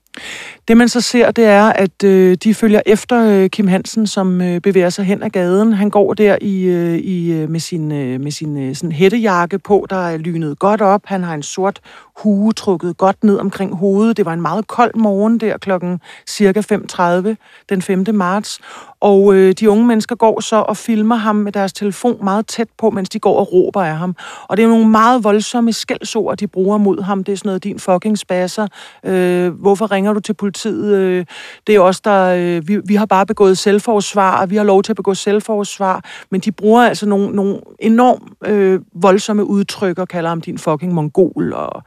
Det 0.68 0.78
man 0.78 0.90
så 0.90 1.02
ser, 1.02 1.32
det 1.32 1.46
er, 1.46 1.64
at 1.64 2.04
øh, 2.04 2.38
de 2.44 2.54
følger 2.54 2.82
efter 2.86 3.26
øh, 3.26 3.50
Kim 3.50 3.68
Hansen, 3.68 4.08
som 4.08 4.42
øh, 4.42 4.62
bevæger 4.62 4.90
sig 4.90 5.06
hen 5.06 5.24
ad 5.24 5.30
gaden. 5.30 5.74
Han 5.74 5.90
går 5.90 6.14
der 6.14 6.38
i, 6.42 6.64
øh, 6.64 6.98
i 6.98 7.32
øh, 7.32 7.50
med 7.50 7.60
sin, 7.60 7.92
øh, 7.92 8.22
med 8.22 8.32
sin 8.32 8.58
øh, 8.58 8.76
sådan 8.76 8.92
hættejakke 8.92 9.60
på, 9.60 9.86
der 9.90 10.08
er 10.08 10.18
lynet 10.18 10.60
godt 10.60 10.82
op. 10.82 11.02
Han 11.06 11.24
har 11.24 11.34
en 11.34 11.44
sort 11.44 11.80
hue 12.24 12.54
trukket 12.54 12.98
godt 12.98 13.24
ned 13.24 13.38
omkring 13.38 13.76
hovedet. 13.76 14.18
Det 14.18 14.26
var 14.26 14.34
en 14.34 14.42
meget 14.42 14.68
kold 14.68 14.96
morgen 14.96 15.38
der 15.38 15.58
klokken 15.58 16.00
cirka 16.28 16.62
5.30 16.74 17.36
den 17.70 17.82
5. 17.82 18.06
marts. 18.14 18.60
Og 19.00 19.34
øh, 19.34 19.54
de 19.54 19.70
unge 19.70 19.86
mennesker 19.86 20.16
går 20.16 20.40
så 20.40 20.56
og 20.56 20.78
filmer 20.78 21.16
ham 21.16 21.36
med 21.36 21.52
deres 21.52 21.74
telefon 21.74 22.18
meget 22.24 22.48
tæt 22.48 22.68
på, 22.78 22.90
mens 22.90 23.10
de 23.10 23.20
går 23.20 23.40
og 23.40 23.54
råber 23.54 23.84
af 23.84 23.98
ham. 23.98 24.16
Og 24.48 24.58
det 24.58 24.64
er 24.64 24.68
nogle 24.68 24.90
meget 24.90 25.24
voldsomme 25.24 25.74
skældsord, 25.74 26.38
de 26.38 26.48
bruger 26.48 26.78
mod 26.78 27.02
ham. 27.02 27.24
Det 27.24 27.32
er 27.32 27.38
sådan 27.38 27.50
noget, 27.50 27.64
din 27.64 27.80
fucking 27.80 28.18
spasser. 28.18 28.68
Øh, 29.04 29.50
hvorfor 29.50 29.92
ringer 30.00 30.14
du 30.14 30.20
til 30.20 30.34
politiet? 30.34 30.98
Øh, 30.98 31.26
det 31.68 31.76
er 31.76 31.80
os, 31.80 32.02
der... 32.02 32.36
Øh, 32.38 32.68
vi, 32.68 32.78
vi 32.86 32.96
har 32.96 33.06
bare 33.06 33.26
begået 33.26 33.58
selvforsvar, 33.58 34.42
og 34.42 34.50
vi 34.50 34.56
har 34.56 34.64
lov 34.64 34.84
til 34.84 34.92
at 34.92 34.96
begå 34.96 35.14
selvforsvar. 35.14 36.04
Men 36.32 36.42
de 36.42 36.52
bruger 36.52 36.84
altså 36.84 37.06
nogle, 37.06 37.36
nogle 37.36 37.60
enormt 37.80 38.24
øh, 38.46 38.80
voldsomme 38.94 39.46
udtryk 39.46 40.00
og 40.00 40.08
kalder 40.08 40.30
ham 40.30 40.42
din 40.42 40.58
fucking 40.58 40.94
mongol. 40.94 41.54
Og, 41.54 41.84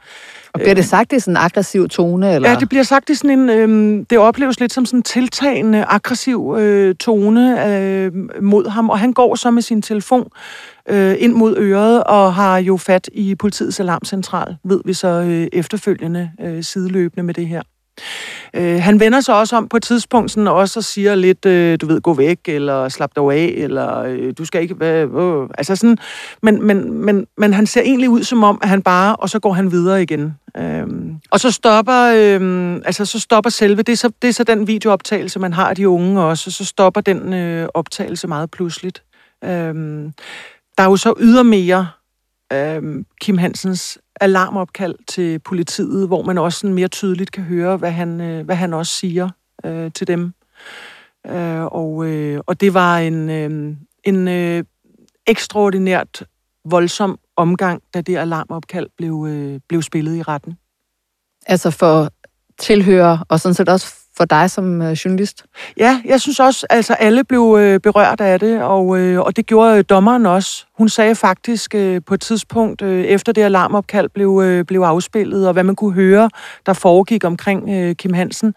Og 0.53 0.59
bliver 0.59 0.75
det 0.75 0.85
sagt 0.85 1.13
i 1.13 1.19
sådan 1.19 1.33
en 1.33 1.37
aggressiv 1.37 1.89
tone? 1.89 2.35
Eller? 2.35 2.49
Ja, 2.49 2.55
det 2.55 2.69
bliver 2.69 2.83
sagt 2.83 3.09
i 3.09 3.15
sådan 3.15 3.39
en... 3.39 3.49
Øh, 3.49 4.05
det 4.09 4.17
opleves 4.17 4.59
lidt 4.59 4.73
som 4.73 4.85
sådan 4.85 4.99
en 4.99 5.03
tiltagende, 5.03 5.85
aggressiv 5.87 6.55
øh, 6.59 6.95
tone 6.95 7.67
øh, 7.67 8.11
mod 8.41 8.69
ham, 8.69 8.89
og 8.89 8.99
han 8.99 9.13
går 9.13 9.35
så 9.35 9.51
med 9.51 9.61
sin 9.61 9.81
telefon 9.81 10.27
øh, 10.89 11.15
ind 11.19 11.33
mod 11.33 11.57
øret 11.57 12.03
og 12.03 12.33
har 12.33 12.57
jo 12.57 12.77
fat 12.77 13.09
i 13.13 13.35
politiets 13.35 13.79
alarmcentral, 13.79 14.55
ved 14.63 14.81
vi 14.85 14.93
så 14.93 15.07
øh, 15.07 15.47
efterfølgende 15.53 16.31
øh, 16.41 16.63
sideløbende 16.63 17.23
med 17.23 17.33
det 17.33 17.47
her. 17.47 17.61
Øh, 18.53 18.81
han 18.81 18.99
vender 18.99 19.21
sig 19.21 19.35
også 19.35 19.55
om 19.55 19.67
på 19.67 19.77
et 19.77 19.83
tidspunkt 19.83 20.31
sådan 20.31 20.47
også 20.47 20.79
og 20.79 20.83
siger 20.83 21.15
lidt, 21.15 21.45
øh, 21.45 21.77
du 21.81 21.85
ved, 21.85 22.01
gå 22.01 22.13
væk, 22.13 22.39
eller 22.45 22.89
slap 22.89 23.11
dig 23.15 23.23
af, 23.23 23.53
eller 23.57 23.99
øh, 23.99 24.33
du 24.37 24.45
skal 24.45 24.61
ikke 24.61 24.73
Hvad, 24.73 25.03
Øh. 25.03 25.47
Altså 25.57 25.75
sådan, 25.75 25.97
men, 26.41 26.67
men, 26.67 26.93
men, 26.93 27.27
men 27.37 27.53
han 27.53 27.67
ser 27.67 27.81
egentlig 27.81 28.09
ud 28.09 28.23
som 28.23 28.43
om, 28.43 28.59
at 28.61 28.69
han 28.69 28.81
bare, 28.81 29.15
og 29.15 29.29
så 29.29 29.39
går 29.39 29.53
han 29.53 29.71
videre 29.71 30.01
igen. 30.03 30.35
Øh, 30.57 30.87
og 31.31 31.39
så 31.39 31.51
stopper, 31.51 32.13
øh, 32.15 32.81
altså 32.85 33.05
så 33.05 33.19
stopper 33.19 33.49
selve, 33.49 33.81
det 33.81 33.89
er, 33.89 33.97
så, 33.97 34.11
det 34.21 34.27
er 34.27 34.33
så 34.33 34.43
den 34.43 34.67
videooptagelse, 34.67 35.39
man 35.39 35.53
har 35.53 35.69
af 35.69 35.75
de 35.75 35.89
unge 35.89 36.21
også, 36.21 36.49
og 36.49 36.51
så 36.51 36.65
stopper 36.65 37.01
den 37.01 37.33
øh, 37.33 37.67
optagelse 37.73 38.27
meget 38.27 38.51
pludseligt. 38.51 39.03
Øh, 39.43 39.49
der 40.77 40.83
er 40.83 40.89
jo 40.89 40.95
så 40.95 41.13
ydermere 41.19 41.87
øh, 42.53 43.05
Kim 43.21 43.37
Hansens 43.37 43.97
alarmopkald 44.21 44.95
til 45.07 45.39
politiet, 45.39 46.07
hvor 46.07 46.23
man 46.23 46.37
også 46.37 46.59
sådan 46.59 46.73
mere 46.73 46.87
tydeligt 46.87 47.31
kan 47.31 47.43
høre, 47.43 47.77
hvad 47.77 47.91
han, 47.91 48.21
øh, 48.21 48.45
hvad 48.45 48.55
han 48.55 48.73
også 48.73 48.93
siger 48.93 49.29
øh, 49.65 49.91
til 49.91 50.07
dem. 50.07 50.33
Øh, 51.27 51.65
og, 51.65 52.05
øh, 52.05 52.41
og 52.45 52.61
det 52.61 52.73
var 52.73 52.97
en, 52.97 53.29
øh, 53.29 53.75
en 54.03 54.27
øh, 54.27 54.63
ekstraordinært 55.27 56.23
voldsom 56.65 57.19
omgang, 57.35 57.81
da 57.93 58.01
det 58.01 58.17
alarmopkald 58.17 58.89
blev, 58.97 59.25
øh, 59.29 59.59
blev 59.67 59.81
spillet 59.81 60.15
i 60.15 60.21
retten. 60.21 60.57
Altså 61.45 61.71
for 61.71 62.09
tilhører, 62.57 63.17
og 63.29 63.39
sådan 63.39 63.53
set 63.53 63.69
også 63.69 64.02
for 64.17 64.25
dig 64.25 64.51
som 64.51 64.81
øh, 64.81 64.91
journalist? 64.91 65.43
Ja, 65.77 66.01
jeg 66.05 66.21
synes 66.21 66.39
også, 66.39 66.67
altså 66.69 66.93
alle 66.93 67.23
blev 67.23 67.57
øh, 67.59 67.79
berørt 67.79 68.21
af 68.21 68.39
det, 68.39 68.61
og, 68.61 68.99
øh, 68.99 69.19
og 69.19 69.35
det 69.35 69.45
gjorde 69.45 69.77
øh, 69.77 69.83
dommeren 69.89 70.25
også. 70.25 70.65
Hun 70.77 70.89
sagde 70.89 71.15
faktisk 71.15 71.75
øh, 71.75 72.01
på 72.07 72.13
et 72.13 72.21
tidspunkt, 72.21 72.81
øh, 72.81 73.05
efter 73.05 73.31
det 73.31 73.41
alarmopkald 73.41 74.09
blev, 74.09 74.41
øh, 74.43 74.65
blev 74.65 74.81
afspillet, 74.81 75.47
og 75.47 75.53
hvad 75.53 75.63
man 75.63 75.75
kunne 75.75 75.93
høre, 75.93 76.29
der 76.65 76.73
foregik 76.73 77.23
omkring 77.23 77.69
øh, 77.69 77.95
Kim 77.95 78.13
Hansen, 78.13 78.53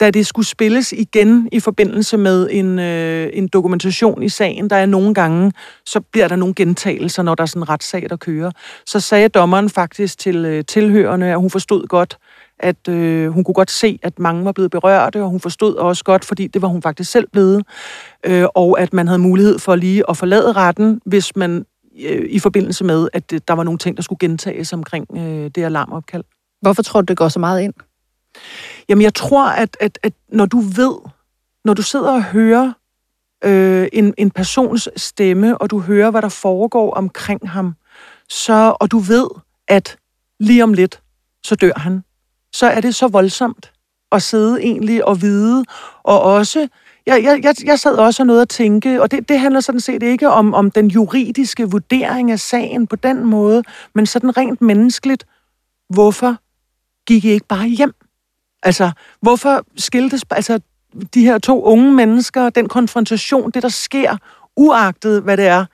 da 0.00 0.10
det 0.10 0.26
skulle 0.26 0.46
spilles 0.46 0.92
igen 0.92 1.48
i 1.52 1.60
forbindelse 1.60 2.16
med 2.16 2.48
en, 2.50 2.78
øh, 2.78 3.30
en 3.32 3.48
dokumentation 3.48 4.22
i 4.22 4.28
sagen, 4.28 4.70
der 4.70 4.76
er 4.76 4.86
nogle 4.86 5.14
gange, 5.14 5.52
så 5.86 6.00
bliver 6.00 6.28
der 6.28 6.36
nogle 6.36 6.54
gentagelser, 6.54 7.22
når 7.22 7.34
der 7.34 7.42
er 7.42 7.46
sådan 7.46 7.62
en 7.62 7.68
retssag, 7.68 8.06
der 8.10 8.16
kører. 8.16 8.50
Så 8.86 9.00
sagde 9.00 9.28
dommeren 9.28 9.70
faktisk 9.70 10.18
til 10.18 10.44
øh, 10.44 10.64
tilhørende, 10.64 11.26
at 11.26 11.38
hun 11.38 11.50
forstod 11.50 11.86
godt, 11.86 12.18
at 12.60 12.88
øh, 12.88 13.30
hun 13.30 13.44
kunne 13.44 13.54
godt 13.54 13.70
se, 13.70 13.98
at 14.02 14.18
mange 14.18 14.44
var 14.44 14.52
blevet 14.52 14.70
berørte, 14.70 15.22
og 15.22 15.30
hun 15.30 15.40
forstod 15.40 15.74
også 15.74 16.04
godt, 16.04 16.24
fordi 16.24 16.46
det 16.46 16.62
var 16.62 16.68
hun 16.68 16.82
faktisk 16.82 17.10
selv 17.10 17.28
blevet, 17.32 17.66
øh, 18.26 18.46
og 18.54 18.80
at 18.80 18.92
man 18.92 19.06
havde 19.08 19.18
mulighed 19.18 19.58
for 19.58 19.76
lige 19.76 20.10
at 20.10 20.16
forlade 20.16 20.52
retten, 20.52 21.00
hvis 21.04 21.36
man 21.36 21.66
øh, 22.00 22.26
i 22.30 22.38
forbindelse 22.38 22.84
med, 22.84 23.08
at 23.12 23.30
det, 23.30 23.48
der 23.48 23.54
var 23.54 23.62
nogle 23.62 23.78
ting, 23.78 23.96
der 23.96 24.02
skulle 24.02 24.18
gentages 24.18 24.72
omkring 24.72 25.06
øh, 25.16 25.50
det 25.54 25.64
alarmopkald. 25.64 26.24
Hvorfor 26.60 26.82
tror 26.82 27.00
du, 27.00 27.04
det 27.04 27.16
går 27.16 27.28
så 27.28 27.38
meget 27.38 27.62
ind? 27.62 27.74
Jamen, 28.88 29.02
jeg 29.02 29.14
tror, 29.14 29.48
at, 29.48 29.76
at, 29.80 29.98
at 30.02 30.12
når 30.32 30.46
du 30.46 30.60
ved, 30.60 30.94
når 31.64 31.74
du 31.74 31.82
sidder 31.82 32.12
og 32.12 32.24
hører 32.24 32.72
øh, 33.44 33.88
en, 33.92 34.14
en 34.18 34.30
persons 34.30 34.88
stemme, 34.96 35.58
og 35.58 35.70
du 35.70 35.80
hører, 35.80 36.10
hvad 36.10 36.22
der 36.22 36.28
foregår 36.28 36.94
omkring 36.94 37.50
ham, 37.50 37.74
så, 38.28 38.76
og 38.80 38.90
du 38.90 38.98
ved, 38.98 39.28
at 39.68 39.96
lige 40.40 40.62
om 40.62 40.72
lidt, 40.72 41.02
så 41.44 41.54
dør 41.54 41.72
han, 41.76 42.02
så 42.52 42.66
er 42.66 42.80
det 42.80 42.94
så 42.94 43.08
voldsomt 43.08 43.72
at 44.12 44.22
sidde 44.22 44.62
egentlig 44.62 45.04
og 45.04 45.22
vide, 45.22 45.64
og 46.02 46.22
også, 46.22 46.68
jeg, 47.06 47.22
jeg, 47.22 47.40
jeg, 47.42 47.54
jeg 47.64 47.78
sad 47.78 47.94
også 47.94 48.22
og 48.22 48.26
noget 48.26 48.42
at 48.42 48.48
tænke, 48.48 49.02
og 49.02 49.10
det, 49.10 49.28
det 49.28 49.40
handler 49.40 49.60
sådan 49.60 49.80
set 49.80 50.02
ikke 50.02 50.30
om, 50.30 50.54
om 50.54 50.70
den 50.70 50.88
juridiske 50.88 51.70
vurdering 51.70 52.30
af 52.30 52.40
sagen 52.40 52.86
på 52.86 52.96
den 52.96 53.24
måde, 53.26 53.62
men 53.94 54.06
sådan 54.06 54.36
rent 54.36 54.62
menneskeligt, 54.62 55.26
hvorfor 55.90 56.36
gik 57.06 57.24
I 57.24 57.30
ikke 57.30 57.46
bare 57.46 57.66
hjem? 57.68 57.94
Altså, 58.62 58.90
hvorfor 59.20 59.64
skiltes, 59.76 60.22
altså, 60.30 60.60
de 61.14 61.24
her 61.24 61.38
to 61.38 61.62
unge 61.62 61.92
mennesker, 61.92 62.50
den 62.50 62.68
konfrontation, 62.68 63.50
det 63.50 63.62
der 63.62 63.68
sker, 63.68 64.16
uagtet 64.56 65.22
hvad 65.22 65.36
det 65.36 65.46
er, 65.46 65.64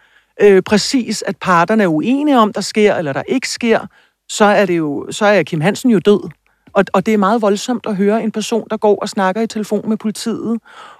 øh, 0.40 0.62
præcis 0.62 1.22
at 1.26 1.36
parterne 1.36 1.82
er 1.82 1.88
uenige 1.88 2.38
om, 2.38 2.52
der 2.52 2.60
sker 2.60 2.94
eller 2.94 3.12
der 3.12 3.22
ikke 3.28 3.48
sker, 3.48 3.86
så 4.28 4.44
er 4.44 4.66
det 4.66 4.78
jo, 4.78 5.06
så 5.10 5.26
er 5.26 5.42
Kim 5.42 5.60
Hansen 5.60 5.90
jo 5.90 5.98
død. 5.98 6.30
Og, 6.74 6.84
og 6.92 7.06
det 7.06 7.14
er 7.14 7.18
meget 7.18 7.42
voldsomt 7.42 7.86
at 7.86 7.96
høre 7.96 8.22
en 8.22 8.30
person, 8.30 8.66
der 8.70 8.76
går 8.76 8.98
og 9.02 9.08
snakker 9.08 9.40
i 9.42 9.46
telefon 9.46 9.88
med 9.88 9.96
politiet, 9.96 10.58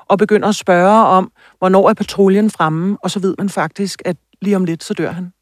og 0.09 0.19
begynder 0.19 0.49
at 0.49 0.55
spørge 0.55 1.07
om, 1.07 1.33
hvornår 1.59 1.91
er 1.91 1.95
patruljen 1.95 2.51
fremme, 2.51 2.97
og 3.03 3.11
så 3.11 3.21
ved 3.21 3.35
man 3.39 3.49
faktisk, 3.49 4.03
at 4.05 4.17
lige 4.43 4.57
om 4.57 4.65
lidt, 4.65 4.85
så 4.85 4.95
dør 4.95 5.11
han. 5.11 5.33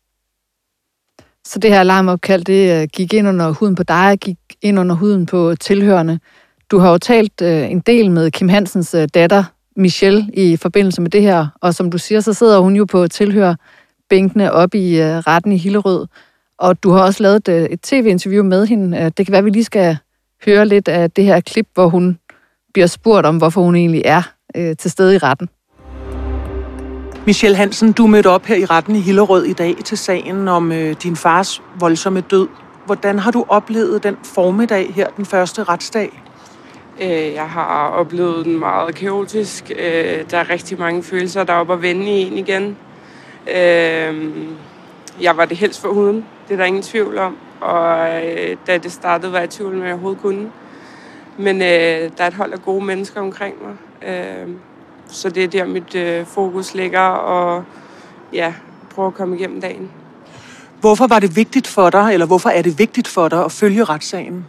Så 1.46 1.58
det 1.58 1.70
her 1.70 1.80
alarmopkald, 1.80 2.44
det 2.44 2.82
øh, 2.82 2.88
gik 2.92 3.14
ind 3.14 3.28
under 3.28 3.50
huden 3.50 3.74
på 3.74 3.82
dig, 3.82 4.18
gik 4.20 4.38
ind 4.62 4.78
under 4.78 4.94
huden 4.94 5.26
på 5.26 5.54
tilhørende. 5.54 6.18
Du 6.70 6.78
har 6.78 6.90
jo 6.90 6.98
talt 6.98 7.42
øh, 7.42 7.70
en 7.70 7.80
del 7.80 8.10
med 8.10 8.30
Kim 8.30 8.48
Hansens 8.48 8.94
øh, 8.94 9.08
datter, 9.14 9.44
Michelle, 9.76 10.30
i 10.34 10.56
forbindelse 10.56 11.00
med 11.00 11.10
det 11.10 11.22
her, 11.22 11.46
og 11.60 11.74
som 11.74 11.90
du 11.90 11.98
siger, 11.98 12.20
så 12.20 12.32
sidder 12.32 12.58
hun 12.58 12.76
jo 12.76 12.84
på 12.84 13.08
tilhørbænkene 13.08 14.52
op 14.52 14.74
i 14.74 15.00
øh, 15.00 15.16
retten 15.18 15.52
i 15.52 15.56
Hillerød, 15.56 16.06
og 16.58 16.82
du 16.82 16.90
har 16.90 17.02
også 17.02 17.22
lavet 17.22 17.48
et, 17.48 17.72
et 17.72 17.80
tv-interview 17.80 18.44
med 18.44 18.66
hende. 18.66 18.98
Øh, 18.98 19.04
det 19.04 19.26
kan 19.26 19.32
være, 19.32 19.38
at 19.38 19.44
vi 19.44 19.50
lige 19.50 19.64
skal 19.64 19.98
høre 20.46 20.66
lidt 20.66 20.88
af 20.88 21.10
det 21.10 21.24
her 21.24 21.40
klip, 21.40 21.66
hvor 21.74 21.86
hun 21.86 22.18
bliver 22.74 22.86
spurgt 22.86 23.26
om, 23.26 23.36
hvorfor 23.36 23.60
hun 23.60 23.76
egentlig 23.76 24.02
er 24.04 24.22
øh, 24.56 24.76
til 24.76 24.90
stede 24.90 25.14
i 25.14 25.18
retten. 25.18 25.48
Michelle 27.26 27.56
Hansen, 27.56 27.92
du 27.92 28.06
mødte 28.06 28.30
op 28.30 28.44
her 28.46 28.56
i 28.56 28.64
retten 28.64 28.96
i 28.96 29.00
Hillerød 29.00 29.44
i 29.44 29.52
dag 29.52 29.76
til 29.84 29.98
sagen 29.98 30.48
om 30.48 30.72
øh, 30.72 30.96
din 31.02 31.16
fars 31.16 31.62
voldsomme 31.80 32.20
død. 32.20 32.48
Hvordan 32.86 33.18
har 33.18 33.30
du 33.30 33.44
oplevet 33.48 34.02
den 34.02 34.16
formiddag 34.24 34.92
her, 34.94 35.08
den 35.16 35.24
første 35.24 35.64
retsdag? 35.64 36.22
Øh, 37.02 37.34
jeg 37.34 37.48
har 37.48 37.88
oplevet 37.88 38.44
den 38.44 38.58
meget 38.58 38.94
kaotisk. 38.94 39.72
Øh, 39.78 40.24
der 40.30 40.38
er 40.38 40.50
rigtig 40.50 40.78
mange 40.78 41.02
følelser, 41.02 41.44
der 41.44 41.52
er 41.52 41.56
oppe 41.56 41.72
at 41.72 41.82
vende 41.82 42.06
i 42.06 42.26
en 42.26 42.38
igen. 42.38 42.76
Øh, 43.56 44.36
jeg 45.20 45.36
var 45.36 45.44
det 45.44 45.56
helst 45.56 45.80
for 45.80 45.88
huden, 45.88 46.24
det 46.48 46.54
er 46.54 46.58
der 46.58 46.64
ingen 46.64 46.82
tvivl 46.82 47.18
om. 47.18 47.36
Og 47.62 48.24
øh, 48.24 48.56
da 48.66 48.78
det 48.78 48.92
startede, 48.92 49.32
var 49.32 49.38
jeg 49.38 49.48
i 49.48 49.50
tvivl, 49.50 49.74
om 49.74 49.82
jeg 49.82 49.92
overhovedet 49.92 50.22
kunne. 50.22 50.50
Men 51.38 51.62
øh, 51.62 52.10
der 52.18 52.24
er 52.24 52.26
et 52.26 52.34
hold 52.34 52.52
af 52.52 52.62
gode 52.62 52.84
mennesker 52.84 53.20
omkring 53.20 53.54
mig. 53.62 54.08
Øh, 54.08 54.48
så 55.08 55.28
det 55.30 55.44
er 55.44 55.48
der, 55.48 55.64
mit 55.64 55.94
øh, 55.94 56.26
fokus 56.26 56.74
ligger, 56.74 57.00
og 57.00 57.64
ja, 58.32 58.54
prøve 58.94 59.06
at 59.06 59.14
komme 59.14 59.36
igennem 59.36 59.60
dagen. 59.60 59.90
Hvorfor 60.80 61.06
var 61.06 61.18
det 61.18 61.36
vigtigt 61.36 61.66
for 61.66 61.90
dig, 61.90 62.12
eller 62.12 62.26
hvorfor 62.26 62.48
er 62.48 62.62
det 62.62 62.78
vigtigt 62.78 63.08
for 63.08 63.28
dig 63.28 63.44
at 63.44 63.52
følge 63.52 63.84
retssagen? 63.84 64.46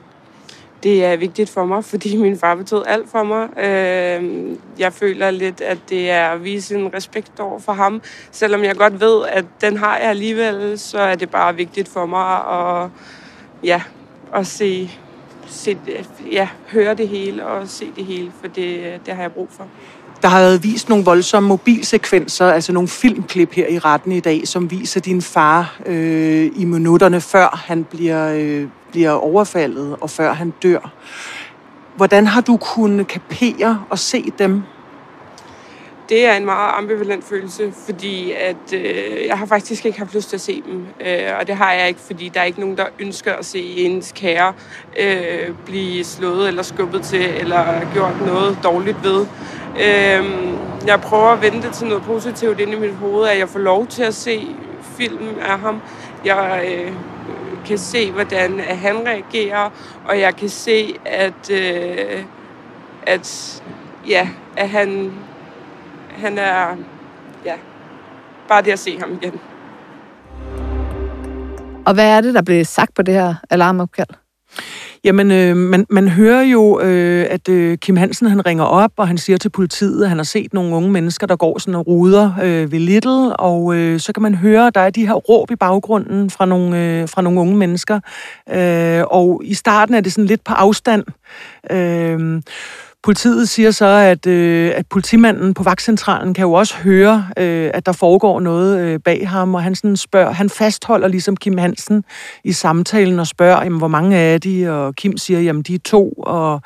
Det 0.83 1.05
er 1.05 1.17
vigtigt 1.17 1.49
for 1.49 1.65
mig, 1.65 1.85
fordi 1.91 2.17
min 2.17 2.39
far 2.39 2.55
betød 2.55 2.83
alt 2.87 3.09
for 3.09 3.23
mig. 3.23 3.57
Øh, 3.57 4.57
jeg 4.79 4.93
føler 4.93 5.31
lidt, 5.31 5.61
at 5.61 5.77
det 5.89 6.11
er 6.11 6.29
at 6.29 6.43
vise 6.43 6.75
en 6.75 6.93
respekt 6.93 7.39
over 7.39 7.59
for 7.59 7.73
ham. 7.73 8.01
Selvom 8.31 8.63
jeg 8.63 8.75
godt 8.75 8.99
ved, 9.01 9.25
at 9.29 9.45
den 9.61 9.77
har 9.77 9.97
jeg 9.97 10.09
alligevel, 10.09 10.79
så 10.79 10.99
er 10.99 11.15
det 11.15 11.29
bare 11.29 11.55
vigtigt 11.55 11.89
for 11.89 12.05
mig 12.05 12.35
at, 12.35 12.89
ja, 13.63 13.81
at 14.35 14.47
se, 14.47 14.91
se, 15.47 15.77
ja, 16.31 16.47
høre 16.67 16.93
det 16.93 17.07
hele 17.07 17.45
og 17.45 17.67
se 17.67 17.85
det 17.95 18.05
hele, 18.05 18.31
for 18.41 18.47
det, 18.47 18.99
det 19.05 19.13
har 19.13 19.21
jeg 19.21 19.31
brug 19.31 19.47
for. 19.51 19.67
Der 20.21 20.29
har 20.29 20.39
været 20.39 20.63
vist 20.63 20.89
nogle 20.89 21.05
voldsomme 21.05 21.49
mobilsekvenser, 21.49 22.51
altså 22.51 22.73
nogle 22.73 22.87
filmklip 22.89 23.53
her 23.53 23.67
i 23.67 23.79
retten 23.79 24.11
i 24.11 24.19
dag, 24.19 24.47
som 24.47 24.71
viser 24.71 24.99
din 24.99 25.21
far 25.21 25.79
øh, 25.85 26.51
i 26.55 26.65
minutterne 26.65 27.21
før 27.21 27.63
han 27.67 27.83
bliver, 27.83 28.33
øh, 28.35 28.67
bliver 28.93 29.11
overfaldet 29.11 29.95
og 30.01 30.09
før 30.09 30.33
han 30.33 30.53
dør. 30.63 30.91
hvordan 31.95 32.27
har 32.27 32.41
du 32.41 32.57
kunnet 32.57 33.07
kapere 33.07 33.83
og 33.89 33.99
se 33.99 34.33
dem? 34.39 34.63
Det 36.09 36.25
er 36.25 36.33
en 36.33 36.45
meget 36.45 36.71
ambivalent 36.77 37.23
følelse, 37.23 37.73
fordi 37.85 38.31
at 38.31 38.73
øh, 38.73 39.25
jeg 39.27 39.37
har 39.37 39.45
faktisk 39.45 39.85
ikke 39.85 39.97
haft 39.97 40.15
lyst 40.15 40.29
til 40.29 40.37
at 40.37 40.41
se 40.41 40.63
dem. 40.65 40.85
Øh, 41.07 41.29
og 41.39 41.47
det 41.47 41.55
har 41.55 41.73
jeg 41.73 41.87
ikke, 41.87 41.99
fordi 41.99 42.29
der 42.33 42.39
er 42.39 42.43
ikke 42.43 42.59
nogen, 42.59 42.77
der 42.77 42.85
ønsker 42.99 43.33
at 43.33 43.45
se 43.45 43.59
ens 43.59 44.11
kære 44.15 44.53
øh, 44.99 45.49
blive 45.65 46.03
slået 46.03 46.47
eller 46.47 46.63
skubbet 46.63 47.01
til, 47.01 47.29
eller 47.39 47.93
gjort 47.93 48.21
noget 48.25 48.57
dårligt 48.63 49.03
ved. 49.03 49.25
Øh, 49.75 50.25
jeg 50.87 51.01
prøver 51.01 51.27
at 51.27 51.41
vente 51.41 51.71
til 51.71 51.87
noget 51.87 52.03
positivt 52.03 52.59
inde 52.59 52.73
i 52.73 52.79
mit 52.79 52.93
hoved, 52.95 53.27
at 53.27 53.39
jeg 53.39 53.49
får 53.49 53.59
lov 53.59 53.87
til 53.87 54.03
at 54.03 54.13
se 54.13 54.47
film 54.97 55.27
af 55.41 55.59
ham. 55.59 55.81
Jeg 56.25 56.65
øh, 56.67 56.93
kan 57.65 57.77
se, 57.77 58.11
hvordan 58.11 58.59
han 58.59 58.95
reagerer, 59.07 59.69
og 60.05 60.19
jeg 60.19 60.35
kan 60.35 60.49
se, 60.49 60.95
at, 61.05 61.49
øh, 61.51 62.23
at, 63.07 63.61
ja, 64.07 64.29
at 64.57 64.69
han 64.69 65.13
han 66.17 66.37
er, 66.37 66.77
ja, 67.45 67.55
bare 68.47 68.61
det 68.61 68.71
at 68.71 68.79
se 68.79 68.99
ham 68.99 69.19
igen. 69.21 69.39
Og 71.85 71.93
hvad 71.93 72.17
er 72.17 72.21
det, 72.21 72.33
der 72.33 72.41
blev 72.41 72.65
sagt 72.65 72.93
på 72.93 73.01
det 73.01 73.13
her 73.13 73.35
alarmopkald? 73.49 74.07
Jamen, 75.03 75.31
øh, 75.31 75.57
man, 75.57 75.85
man 75.89 76.07
hører 76.07 76.41
jo, 76.41 76.79
øh, 76.81 77.25
at 77.29 77.49
øh, 77.49 77.77
Kim 77.77 77.95
Hansen 77.95 78.27
han 78.27 78.45
ringer 78.45 78.63
op, 78.63 78.91
og 78.97 79.07
han 79.07 79.17
siger 79.17 79.37
til 79.37 79.49
politiet, 79.49 80.03
at 80.03 80.09
han 80.09 80.17
har 80.17 80.23
set 80.23 80.53
nogle 80.53 80.75
unge 80.75 80.91
mennesker, 80.91 81.27
der 81.27 81.35
går 81.35 81.59
sådan 81.59 81.75
og 81.75 81.87
ruder 81.87 82.33
øh, 82.43 82.71
ved 82.71 82.79
Little, 82.79 83.37
og 83.37 83.75
øh, 83.75 83.99
så 83.99 84.13
kan 84.13 84.23
man 84.23 84.35
høre, 84.35 84.67
at 84.67 84.75
der 84.75 84.81
er 84.81 84.89
de 84.89 85.07
her 85.07 85.13
råb 85.13 85.51
i 85.51 85.55
baggrunden 85.55 86.29
fra 86.29 86.45
nogle, 86.45 86.79
øh, 86.79 87.09
fra 87.09 87.21
nogle 87.21 87.39
unge 87.39 87.55
mennesker. 87.55 87.99
Øh, 88.49 89.03
og 89.07 89.41
i 89.45 89.53
starten 89.53 89.95
er 89.95 90.01
det 90.01 90.13
sådan 90.13 90.25
lidt 90.25 90.43
på 90.43 90.53
afstand. 90.53 91.03
Øh, 91.71 92.41
Politiet 93.03 93.49
siger 93.49 93.71
så, 93.71 93.85
at, 93.85 94.27
øh, 94.27 94.71
at 94.75 94.87
politimanden 94.87 95.53
på 95.53 95.63
vagtcentralen 95.63 96.33
kan 96.33 96.41
jo 96.41 96.53
også 96.53 96.75
høre, 96.75 97.27
øh, 97.37 97.71
at 97.73 97.85
der 97.85 97.91
foregår 97.91 98.39
noget 98.39 98.79
øh, 98.79 98.99
bag 98.99 99.29
ham, 99.29 99.55
og 99.55 99.63
han, 99.63 99.75
sådan 99.75 99.97
spørger, 99.97 100.31
han 100.31 100.49
fastholder 100.49 101.07
ligesom 101.07 101.37
Kim 101.37 101.57
Hansen 101.57 102.05
i 102.43 102.51
samtalen 102.51 103.19
og 103.19 103.27
spørger, 103.27 103.63
jamen, 103.63 103.77
hvor 103.77 103.87
mange 103.87 104.17
er 104.17 104.37
de, 104.37 104.69
og 104.69 104.95
Kim 104.95 105.17
siger, 105.17 105.39
jamen 105.39 105.61
de 105.63 105.75
er 105.75 105.79
to, 105.85 106.13
og, 106.17 106.61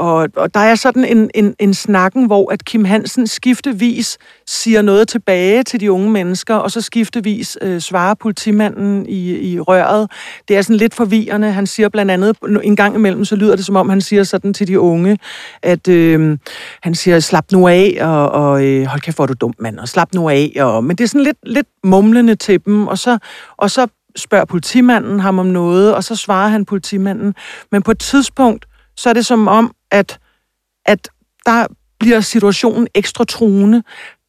og, 0.00 0.28
og 0.36 0.54
der 0.54 0.60
er 0.60 0.74
sådan 0.74 1.04
en, 1.04 1.30
en, 1.34 1.54
en 1.58 1.74
snakken, 1.74 2.26
hvor 2.26 2.52
at 2.52 2.64
Kim 2.64 2.84
Hansen 2.84 3.26
skiftevis 3.26 4.18
siger 4.46 4.82
noget 4.82 5.08
tilbage 5.08 5.62
til 5.62 5.80
de 5.80 5.92
unge 5.92 6.10
mennesker, 6.10 6.54
og 6.54 6.70
så 6.70 6.80
skiftevis 6.80 7.58
øh, 7.62 7.80
svarer 7.80 8.14
politimanden 8.14 9.06
i, 9.06 9.52
i 9.52 9.60
røret. 9.60 10.10
Det 10.48 10.56
er 10.56 10.62
sådan 10.62 10.76
lidt 10.76 10.94
forvirrende. 10.94 11.52
Han 11.52 11.66
siger 11.66 11.88
blandt 11.88 12.10
andet, 12.10 12.36
en 12.62 12.76
gang 12.76 12.94
imellem, 12.94 13.24
så 13.24 13.36
lyder 13.36 13.56
det 13.56 13.64
som 13.64 13.76
om, 13.76 13.88
han 13.88 14.00
siger 14.00 14.24
sådan 14.24 14.54
til 14.54 14.68
de 14.68 14.80
unge, 14.80 15.18
at 15.62 15.88
øh, 15.88 16.38
han 16.82 16.94
siger, 16.94 17.20
slap 17.20 17.44
nu 17.52 17.68
af, 17.68 17.98
og, 18.00 18.30
og 18.30 18.64
øh, 18.64 18.86
hold 18.86 19.00
kæft, 19.00 19.16
hvor 19.16 19.24
er 19.24 19.26
du 19.26 19.34
dum, 19.40 19.54
mand, 19.58 19.78
og 19.78 19.88
slap 19.88 20.14
nu 20.14 20.28
af. 20.28 20.52
Og, 20.60 20.84
men 20.84 20.96
det 20.96 21.04
er 21.04 21.08
sådan 21.08 21.24
lidt, 21.24 21.38
lidt 21.42 21.68
mumlende 21.84 22.34
til 22.34 22.64
dem, 22.64 22.86
og 22.86 22.98
så, 22.98 23.18
og 23.56 23.70
så 23.70 23.86
spørger 24.16 24.44
politimanden 24.44 25.20
ham 25.20 25.38
om 25.38 25.46
noget, 25.46 25.94
og 25.94 26.04
så 26.04 26.16
svarer 26.16 26.48
han 26.48 26.64
politimanden. 26.64 27.34
Men 27.72 27.82
på 27.82 27.90
et 27.90 27.98
tidspunkt, 27.98 28.66
så 28.96 29.08
er 29.08 29.12
det 29.12 29.26
som 29.26 29.48
om, 29.48 29.74
at, 29.90 30.18
at 30.86 31.08
der 31.46 31.66
bliver 31.98 32.20
situationen 32.20 32.88
ekstra 32.94 33.24
truende 33.24 33.82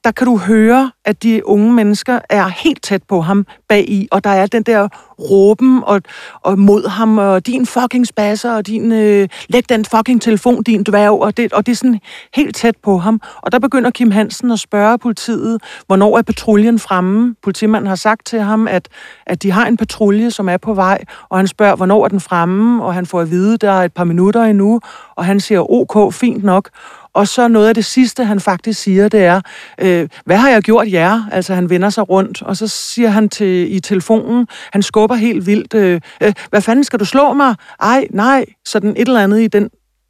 der 0.04 0.12
kan 0.12 0.28
du 0.28 0.38
høre, 0.38 0.92
at 1.06 1.24
de 1.24 1.48
unge 1.48 1.74
mennesker 1.74 2.20
er 2.30 2.48
helt 2.48 2.84
tæt 2.84 3.04
på 3.04 3.22
ham 3.22 3.46
bag 3.70 3.90
i, 3.90 4.08
og 4.12 4.24
der 4.24 4.30
er 4.30 4.46
den 4.46 4.64
der 4.64 4.88
råben 5.20 5.84
og, 5.84 6.02
og 6.42 6.60
mod 6.60 6.90
ham, 6.90 7.18
og 7.18 7.48
din 7.48 7.66
fucking 7.66 8.08
spasser, 8.08 8.56
og 8.56 8.68
din, 8.68 8.92
øh, 8.92 9.28
læg 9.50 9.70
den 9.70 9.86
fucking 9.86 10.22
telefon, 10.22 10.64
din 10.64 10.84
dværg, 10.84 11.22
og 11.22 11.38
det, 11.38 11.54
og 11.54 11.66
det 11.66 11.72
er 11.72 11.76
sådan 11.76 12.00
helt 12.36 12.56
tæt 12.56 12.76
på 12.84 12.98
ham. 12.98 13.22
Og 13.42 13.52
der 13.52 13.60
begynder 13.60 13.92
Kim 13.92 14.12
Hansen 14.12 14.52
at 14.52 14.60
spørge 14.60 14.98
politiet, 14.98 15.62
hvornår 15.88 16.18
er 16.18 16.22
patruljen 16.22 16.80
fremme? 16.80 17.36
Politimanden 17.44 17.88
har 17.88 17.96
sagt 17.96 18.26
til 18.26 18.40
ham, 18.40 18.68
at, 18.68 18.90
at 19.26 19.44
de 19.44 19.52
har 19.52 19.66
en 19.66 19.78
patrulje, 19.78 20.32
som 20.32 20.50
er 20.50 20.58
på 20.58 20.74
vej, 20.74 21.04
og 21.30 21.38
han 21.38 21.48
spørger, 21.48 21.76
hvornår 21.76 22.04
er 22.04 22.08
den 22.08 22.20
fremme, 22.20 22.84
og 22.84 22.94
han 22.94 23.06
får 23.06 23.22
at 23.22 23.32
vide, 23.32 23.58
der 23.58 23.72
er 23.72 23.84
et 23.84 23.94
par 23.94 24.04
minutter 24.04 24.44
endnu, 24.44 24.80
og 25.16 25.26
han 25.26 25.40
siger, 25.40 25.72
ok, 25.72 26.14
fint 26.14 26.44
nok. 26.44 26.70
Og 27.14 27.28
så 27.28 27.48
noget 27.48 27.68
af 27.68 27.76
det 27.76 27.86
sidste, 27.86 28.26
han 28.26 28.40
faktisk 28.40 28.82
siger, 28.82 29.10
det 29.10 29.24
er, 29.24 29.42
øh, 29.80 30.10
hvad 30.26 30.38
har 30.38 30.50
jeg 30.50 30.62
gjort 30.62 30.92
jer? 30.92 31.30
Altså 31.32 31.54
han 31.54 31.70
vender 31.70 31.90
sig 31.90 32.10
rundt, 32.10 32.42
og 32.42 32.58
så 32.58 32.68
siger 32.68 33.10
han 33.10 33.30
til 33.30 33.76
i 33.76 33.80
telefonen, 33.80 34.48
han 34.74 34.82
skubber 34.82 35.16
helt 35.16 35.46
vildt, 35.46 35.74
øh, 35.74 36.02
øh, 36.24 36.34
hvad 36.50 36.62
fanden 36.62 36.84
skal 36.84 37.00
du 37.00 37.06
slå 37.06 37.34
mig? 37.34 37.56
Ej, 37.80 38.08
nej, 38.12 38.46
sådan 38.66 38.90
et 38.90 39.08
eller 39.08 39.24
andet 39.24 39.42
i 39.42 39.48
den, 39.48 39.70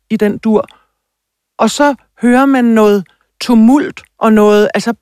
i 0.10 0.18
den 0.18 0.38
dur. 0.38 0.66
Og 1.58 1.70
så 1.70 1.96
hører 2.22 2.46
man 2.46 2.66
noget 2.66 3.04
tumult 3.42 4.02
og 4.20 4.34
noget, 4.34 4.70
altså 4.74 4.94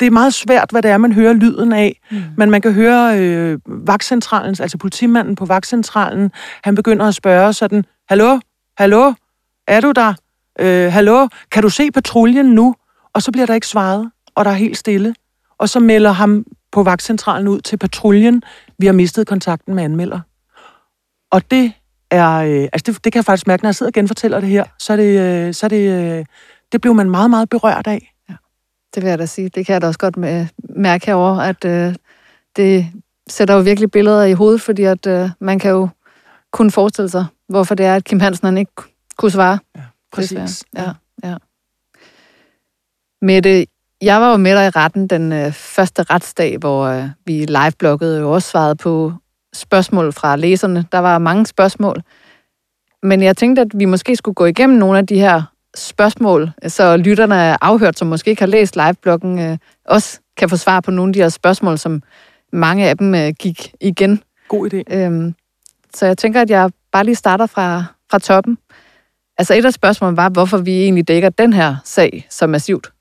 det 0.00 0.06
er 0.06 0.10
meget 0.10 0.34
svært, 0.34 0.70
hvad 0.70 0.82
det 0.82 0.90
er, 0.90 0.96
man 0.96 1.12
hører 1.12 1.32
lyden 1.32 1.72
af. 1.72 2.00
Mm. 2.10 2.22
Men 2.36 2.50
man 2.50 2.60
kan 2.60 2.72
høre 2.72 3.18
øh, 3.20 3.58
vagtcentralen, 3.66 4.56
altså 4.60 4.78
politimanden 4.78 5.34
på 5.34 5.44
vagtcentralen, 5.44 6.32
han 6.64 6.74
begynder 6.74 7.06
at 7.06 7.14
spørge 7.14 7.52
sådan, 7.52 7.84
hallo, 8.08 8.38
hallo, 8.78 9.12
er 9.68 9.80
du 9.80 9.92
der? 9.92 10.14
Øh, 10.60 10.92
hallo, 10.92 11.28
kan 11.50 11.62
du 11.62 11.68
se 11.68 11.90
patruljen 11.90 12.46
nu? 12.46 12.74
Og 13.12 13.22
så 13.22 13.32
bliver 13.32 13.46
der 13.46 13.54
ikke 13.54 13.66
svaret, 13.66 14.10
og 14.34 14.44
der 14.44 14.50
er 14.50 14.54
helt 14.54 14.78
stille. 14.78 15.14
Og 15.58 15.68
så 15.68 15.80
melder 15.80 16.12
ham 16.12 16.44
på 16.72 16.82
vagtcentralen 16.82 17.48
ud 17.48 17.60
til 17.60 17.76
patruljen, 17.76 18.42
vi 18.78 18.86
har 18.86 18.92
mistet 18.92 19.26
kontakten 19.26 19.74
med 19.74 19.84
anmelder. 19.84 20.20
Og 21.30 21.50
det 21.50 21.72
er, 22.10 22.36
øh, 22.36 22.68
altså 22.72 22.92
det, 22.92 23.04
det 23.04 23.12
kan 23.12 23.18
jeg 23.18 23.24
faktisk 23.24 23.46
mærke, 23.46 23.62
når 23.62 23.68
jeg 23.68 23.74
sidder 23.74 23.90
og 23.90 23.94
genfortæller 23.94 24.40
det 24.40 24.48
her, 24.48 24.64
så 24.78 24.92
er 24.92 24.96
det, 24.96 25.20
øh, 25.20 25.54
så 25.54 25.66
er 25.66 25.68
det, 25.68 26.18
øh, 26.18 26.24
det 26.72 26.80
blev 26.80 26.94
man 26.94 27.10
meget, 27.10 27.30
meget 27.30 27.48
berørt 27.48 27.86
af. 27.86 28.12
Ja. 28.28 28.34
Det 28.94 29.02
vil 29.02 29.08
jeg 29.08 29.18
da 29.18 29.26
sige. 29.26 29.48
Det 29.48 29.66
kan 29.66 29.72
jeg 29.72 29.82
da 29.82 29.86
også 29.86 29.98
godt 29.98 30.16
mærke 30.76 31.06
herover, 31.06 31.40
at 31.40 31.64
øh, 31.64 31.94
det 32.56 32.86
sætter 33.28 33.54
jo 33.54 33.60
virkelig 33.60 33.90
billeder 33.90 34.24
i 34.24 34.32
hovedet, 34.32 34.60
fordi 34.60 34.82
at 34.84 35.06
øh, 35.06 35.30
man 35.40 35.58
kan 35.58 35.70
jo 35.70 35.88
kun 36.52 36.70
forestille 36.70 37.08
sig, 37.08 37.26
hvorfor 37.48 37.74
det 37.74 37.86
er, 37.86 37.96
at 37.96 38.04
Kim 38.04 38.20
Hansen 38.20 38.46
han 38.46 38.58
ikke 38.58 38.72
kunne 39.16 39.30
svare. 39.30 39.58
Ja. 39.76 39.80
Præcis. 40.16 40.64
Ja, 40.76 40.92
ja. 41.24 41.36
Mette, 43.22 43.66
jeg 44.02 44.20
var 44.20 44.30
jo 44.30 44.36
med 44.36 44.56
dig 44.56 44.66
i 44.66 44.70
retten 44.70 45.06
den 45.06 45.32
øh, 45.32 45.52
første 45.52 46.02
retsdag, 46.02 46.58
hvor 46.58 46.84
øh, 46.84 47.08
vi 47.24 47.44
livebloggede 47.44 48.24
og 48.24 48.30
også 48.30 48.50
svarede 48.50 48.76
på 48.76 49.12
spørgsmål 49.54 50.12
fra 50.12 50.36
læserne. 50.36 50.84
Der 50.92 50.98
var 50.98 51.18
mange 51.18 51.46
spørgsmål. 51.46 52.02
Men 53.02 53.22
jeg 53.22 53.36
tænkte, 53.36 53.62
at 53.62 53.68
vi 53.74 53.84
måske 53.84 54.16
skulle 54.16 54.34
gå 54.34 54.44
igennem 54.44 54.78
nogle 54.78 54.98
af 54.98 55.06
de 55.06 55.18
her 55.18 55.42
spørgsmål, 55.76 56.50
så 56.66 56.96
lytterne 56.96 57.34
er 57.34 57.56
afhørt, 57.60 57.98
som 57.98 58.08
måske 58.08 58.30
ikke 58.30 58.42
har 58.42 58.46
læst 58.46 58.76
livebloggen, 58.76 59.38
øh, 59.38 59.58
også 59.84 60.20
kan 60.36 60.48
få 60.48 60.56
svar 60.56 60.80
på 60.80 60.90
nogle 60.90 61.10
af 61.10 61.12
de 61.12 61.20
her 61.20 61.28
spørgsmål, 61.28 61.78
som 61.78 62.02
mange 62.52 62.88
af 62.88 62.98
dem 62.98 63.14
øh, 63.14 63.32
gik 63.38 63.72
igen. 63.80 64.22
God 64.48 64.74
idé. 64.74 64.96
Øhm, 64.96 65.34
så 65.94 66.06
jeg 66.06 66.18
tænker, 66.18 66.40
at 66.40 66.50
jeg 66.50 66.70
bare 66.92 67.04
lige 67.04 67.14
starter 67.14 67.46
fra, 67.46 67.84
fra 68.10 68.18
toppen. 68.18 68.58
Altså 69.38 69.54
et 69.54 69.64
af 69.64 69.72
spørgsmålene 69.72 70.16
var, 70.16 70.28
hvorfor 70.28 70.58
vi 70.58 70.82
egentlig 70.82 71.08
dækker 71.08 71.28
den 71.28 71.52
her 71.52 71.76
sag 71.84 72.26
så 72.30 72.46
massivt. 72.46 72.92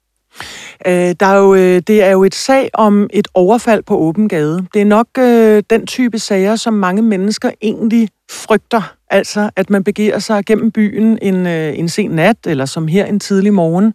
Øh, 0.87 1.15
der 1.19 1.25
er 1.25 1.37
jo, 1.37 1.55
øh, 1.55 1.81
det 1.87 2.03
er 2.03 2.11
jo 2.11 2.23
et 2.23 2.35
sag 2.35 2.69
om 2.73 3.09
et 3.13 3.27
overfald 3.33 3.83
på 3.83 3.97
åben 3.97 4.29
gade. 4.29 4.65
Det 4.73 4.81
er 4.81 4.85
nok 4.85 5.07
øh, 5.17 5.63
den 5.69 5.87
type 5.87 6.19
sager, 6.19 6.55
som 6.55 6.73
mange 6.73 7.01
mennesker 7.01 7.51
egentlig 7.61 8.09
frygter. 8.31 8.95
Altså, 9.09 9.49
at 9.55 9.69
man 9.69 9.83
begiver 9.83 10.19
sig 10.19 10.45
gennem 10.45 10.71
byen 10.71 11.19
en, 11.21 11.47
øh, 11.47 11.79
en 11.79 11.89
sen 11.89 12.11
nat, 12.11 12.37
eller 12.47 12.65
som 12.65 12.87
her 12.87 13.05
en 13.05 13.19
tidlig 13.19 13.53
morgen, 13.53 13.93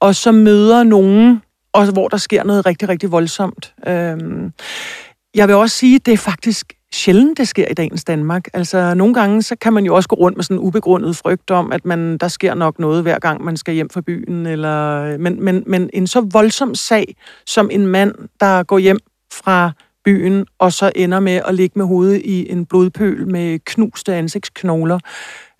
og 0.00 0.14
så 0.14 0.32
møder 0.32 0.82
nogen, 0.82 1.42
og 1.72 1.92
hvor 1.92 2.08
der 2.08 2.16
sker 2.16 2.44
noget 2.44 2.66
rigtig, 2.66 2.88
rigtig 2.88 3.12
voldsomt. 3.12 3.74
Øh, 3.86 4.16
jeg 5.34 5.48
vil 5.48 5.56
også 5.56 5.76
sige, 5.76 5.96
at 5.96 6.06
det 6.06 6.12
er 6.12 6.18
faktisk 6.18 6.72
sjældent, 6.96 7.38
det 7.38 7.48
sker 7.48 7.68
i 7.70 7.74
dagens 7.74 8.04
Danmark. 8.04 8.48
Altså, 8.54 8.94
nogle 8.94 9.14
gange, 9.14 9.42
så 9.42 9.56
kan 9.56 9.72
man 9.72 9.84
jo 9.84 9.94
også 9.94 10.08
gå 10.08 10.16
rundt 10.16 10.36
med 10.36 10.44
sådan 10.44 10.56
en 10.56 10.62
ubegrundet 10.62 11.16
frygt 11.16 11.50
om, 11.50 11.72
at 11.72 11.84
man, 11.84 12.18
der 12.18 12.28
sker 12.28 12.54
nok 12.54 12.78
noget, 12.78 13.02
hver 13.02 13.18
gang 13.18 13.44
man 13.44 13.56
skal 13.56 13.74
hjem 13.74 13.90
fra 13.90 14.00
byen. 14.00 14.46
Eller, 14.46 15.18
men, 15.18 15.44
men, 15.44 15.64
men 15.66 15.90
en 15.92 16.06
så 16.06 16.20
voldsom 16.20 16.74
sag, 16.74 17.16
som 17.46 17.68
en 17.72 17.86
mand, 17.86 18.14
der 18.40 18.62
går 18.62 18.78
hjem 18.78 18.98
fra 19.32 19.70
byen, 20.04 20.46
og 20.58 20.72
så 20.72 20.92
ender 20.94 21.20
med 21.20 21.40
at 21.46 21.54
ligge 21.54 21.78
med 21.78 21.86
hovedet 21.86 22.22
i 22.24 22.52
en 22.52 22.66
blodpøl 22.66 23.28
med 23.28 23.58
knuste 23.58 24.14
ansigtsknogler, 24.14 24.98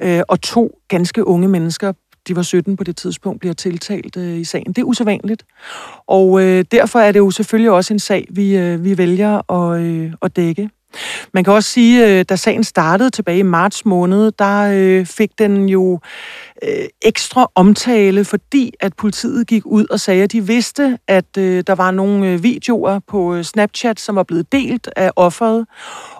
øh, 0.02 0.22
og 0.28 0.40
to 0.40 0.78
ganske 0.88 1.26
unge 1.26 1.48
mennesker 1.48 1.92
de 2.28 2.36
var 2.36 2.42
17 2.42 2.76
på 2.76 2.84
det 2.84 2.96
tidspunkt, 2.96 3.40
bliver 3.40 3.54
tiltalt 3.54 4.16
øh, 4.16 4.36
i 4.36 4.44
sagen. 4.44 4.66
Det 4.66 4.78
er 4.78 4.84
usædvanligt. 4.84 5.44
Og 6.06 6.42
øh, 6.42 6.64
derfor 6.70 6.98
er 6.98 7.12
det 7.12 7.18
jo 7.18 7.30
selvfølgelig 7.30 7.70
også 7.70 7.94
en 7.94 7.98
sag, 7.98 8.26
vi, 8.30 8.56
øh, 8.56 8.84
vi 8.84 8.98
vælger 8.98 9.52
at, 9.52 9.80
øh, 9.80 10.12
at 10.22 10.36
dække. 10.36 10.70
Man 11.32 11.44
kan 11.44 11.52
også 11.52 11.70
sige, 11.70 12.18
øh, 12.18 12.24
da 12.28 12.36
sagen 12.36 12.64
startede 12.64 13.10
tilbage 13.10 13.38
i 13.38 13.42
marts 13.42 13.84
måned, 13.84 14.32
der 14.38 14.72
øh, 14.74 15.06
fik 15.06 15.38
den 15.38 15.68
jo 15.68 16.00
øh, 16.62 16.84
ekstra 17.02 17.50
omtale, 17.54 18.24
fordi 18.24 18.72
at 18.80 18.94
politiet 18.94 19.46
gik 19.46 19.62
ud 19.66 19.86
og 19.90 20.00
sagde, 20.00 20.22
at 20.22 20.32
de 20.32 20.46
vidste, 20.46 20.98
at 21.08 21.34
der 21.34 21.74
var 21.74 21.90
nogle 21.90 22.42
videoer 22.42 22.98
på 23.08 23.42
Snapchat, 23.42 24.00
som 24.00 24.16
var 24.16 24.22
blevet 24.22 24.52
delt 24.52 24.88
af 24.96 25.10
offeret, 25.16 25.66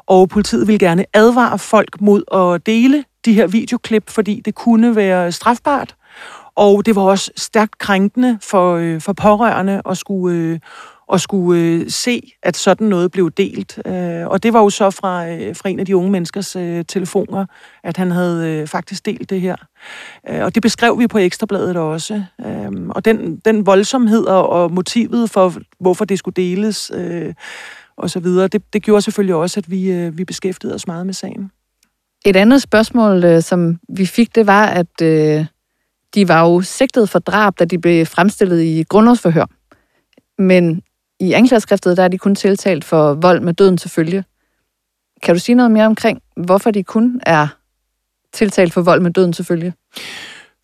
og 0.06 0.28
politiet 0.28 0.66
ville 0.66 0.78
gerne 0.78 1.04
advare 1.14 1.58
folk 1.58 2.00
mod 2.00 2.22
at 2.32 2.66
dele 2.66 3.04
de 3.24 3.32
her 3.32 3.46
videoklip, 3.46 4.10
fordi 4.10 4.42
det 4.44 4.54
kunne 4.54 4.96
være 4.96 5.32
strafbart. 5.32 5.94
Og 6.56 6.86
det 6.86 6.96
var 6.96 7.02
også 7.02 7.30
stærkt 7.36 7.78
krænkende 7.78 8.38
for, 8.42 8.76
øh, 8.76 9.00
for 9.00 9.12
pårørende 9.12 9.82
at 9.90 9.96
skulle, 9.98 10.38
øh, 10.38 10.58
at 11.12 11.20
skulle 11.20 11.62
øh, 11.62 11.90
se, 11.90 12.32
at 12.42 12.56
sådan 12.56 12.86
noget 12.86 13.10
blev 13.10 13.30
delt. 13.30 13.78
Øh, 13.86 14.26
og 14.26 14.42
det 14.42 14.52
var 14.52 14.60
jo 14.60 14.70
så 14.70 14.90
fra, 14.90 15.28
øh, 15.28 15.56
fra 15.56 15.68
en 15.68 15.80
af 15.80 15.86
de 15.86 15.96
unge 15.96 16.10
menneskers 16.10 16.56
øh, 16.56 16.84
telefoner, 16.88 17.46
at 17.84 17.96
han 17.96 18.10
havde 18.10 18.48
øh, 18.48 18.66
faktisk 18.66 19.06
delt 19.06 19.30
det 19.30 19.40
her. 19.40 19.56
Øh, 20.28 20.44
og 20.44 20.54
det 20.54 20.62
beskrev 20.62 20.98
vi 20.98 21.06
på 21.06 21.18
Ekstrabladet 21.18 21.76
også. 21.76 22.22
Øh, 22.46 22.72
og 22.88 23.04
den, 23.04 23.36
den 23.36 23.66
voldsomhed 23.66 24.24
og, 24.24 24.48
og 24.48 24.72
motivet 24.72 25.30
for, 25.30 25.54
hvorfor 25.80 26.04
det 26.04 26.18
skulle 26.18 26.34
deles 26.34 26.90
øh, 26.94 27.34
og 27.96 28.10
så 28.10 28.20
videre, 28.20 28.48
det, 28.48 28.62
det 28.72 28.82
gjorde 28.82 29.02
selvfølgelig 29.02 29.34
også, 29.34 29.60
at 29.60 29.70
vi, 29.70 29.90
øh, 29.90 30.18
vi 30.18 30.24
beskæftigede 30.24 30.74
os 30.74 30.86
meget 30.86 31.06
med 31.06 31.14
sagen. 31.14 31.50
Et 32.26 32.36
andet 32.36 32.62
spørgsmål, 32.62 33.24
øh, 33.24 33.42
som 33.42 33.78
vi 33.88 34.06
fik, 34.06 34.34
det 34.34 34.46
var, 34.46 34.66
at 34.66 35.02
øh, 35.02 35.46
de 36.14 36.28
var 36.28 36.40
jo 36.40 36.60
sigtet 36.60 37.08
for 37.08 37.18
drab, 37.18 37.58
da 37.58 37.64
de 37.64 37.78
blev 37.78 38.06
fremstillet 38.06 38.62
i 38.62 38.82
grundlovsforhør. 38.88 39.46
Men 40.38 40.82
i 41.20 41.32
anklageskriftet, 41.32 41.96
der 41.96 42.02
er 42.02 42.08
de 42.08 42.18
kun 42.18 42.34
tiltalt 42.34 42.84
for 42.84 43.14
vold 43.14 43.40
med 43.40 43.54
døden 43.54 43.76
til 43.76 43.90
følge. 43.90 44.24
Kan 45.22 45.34
du 45.34 45.40
sige 45.40 45.56
noget 45.56 45.70
mere 45.70 45.86
omkring, 45.86 46.22
hvorfor 46.36 46.70
de 46.70 46.84
kun 46.84 47.20
er 47.26 47.48
tiltalt 48.32 48.72
for 48.72 48.82
vold 48.82 49.00
med 49.00 49.10
døden 49.10 49.32
til 49.32 49.44
følge? 49.44 49.74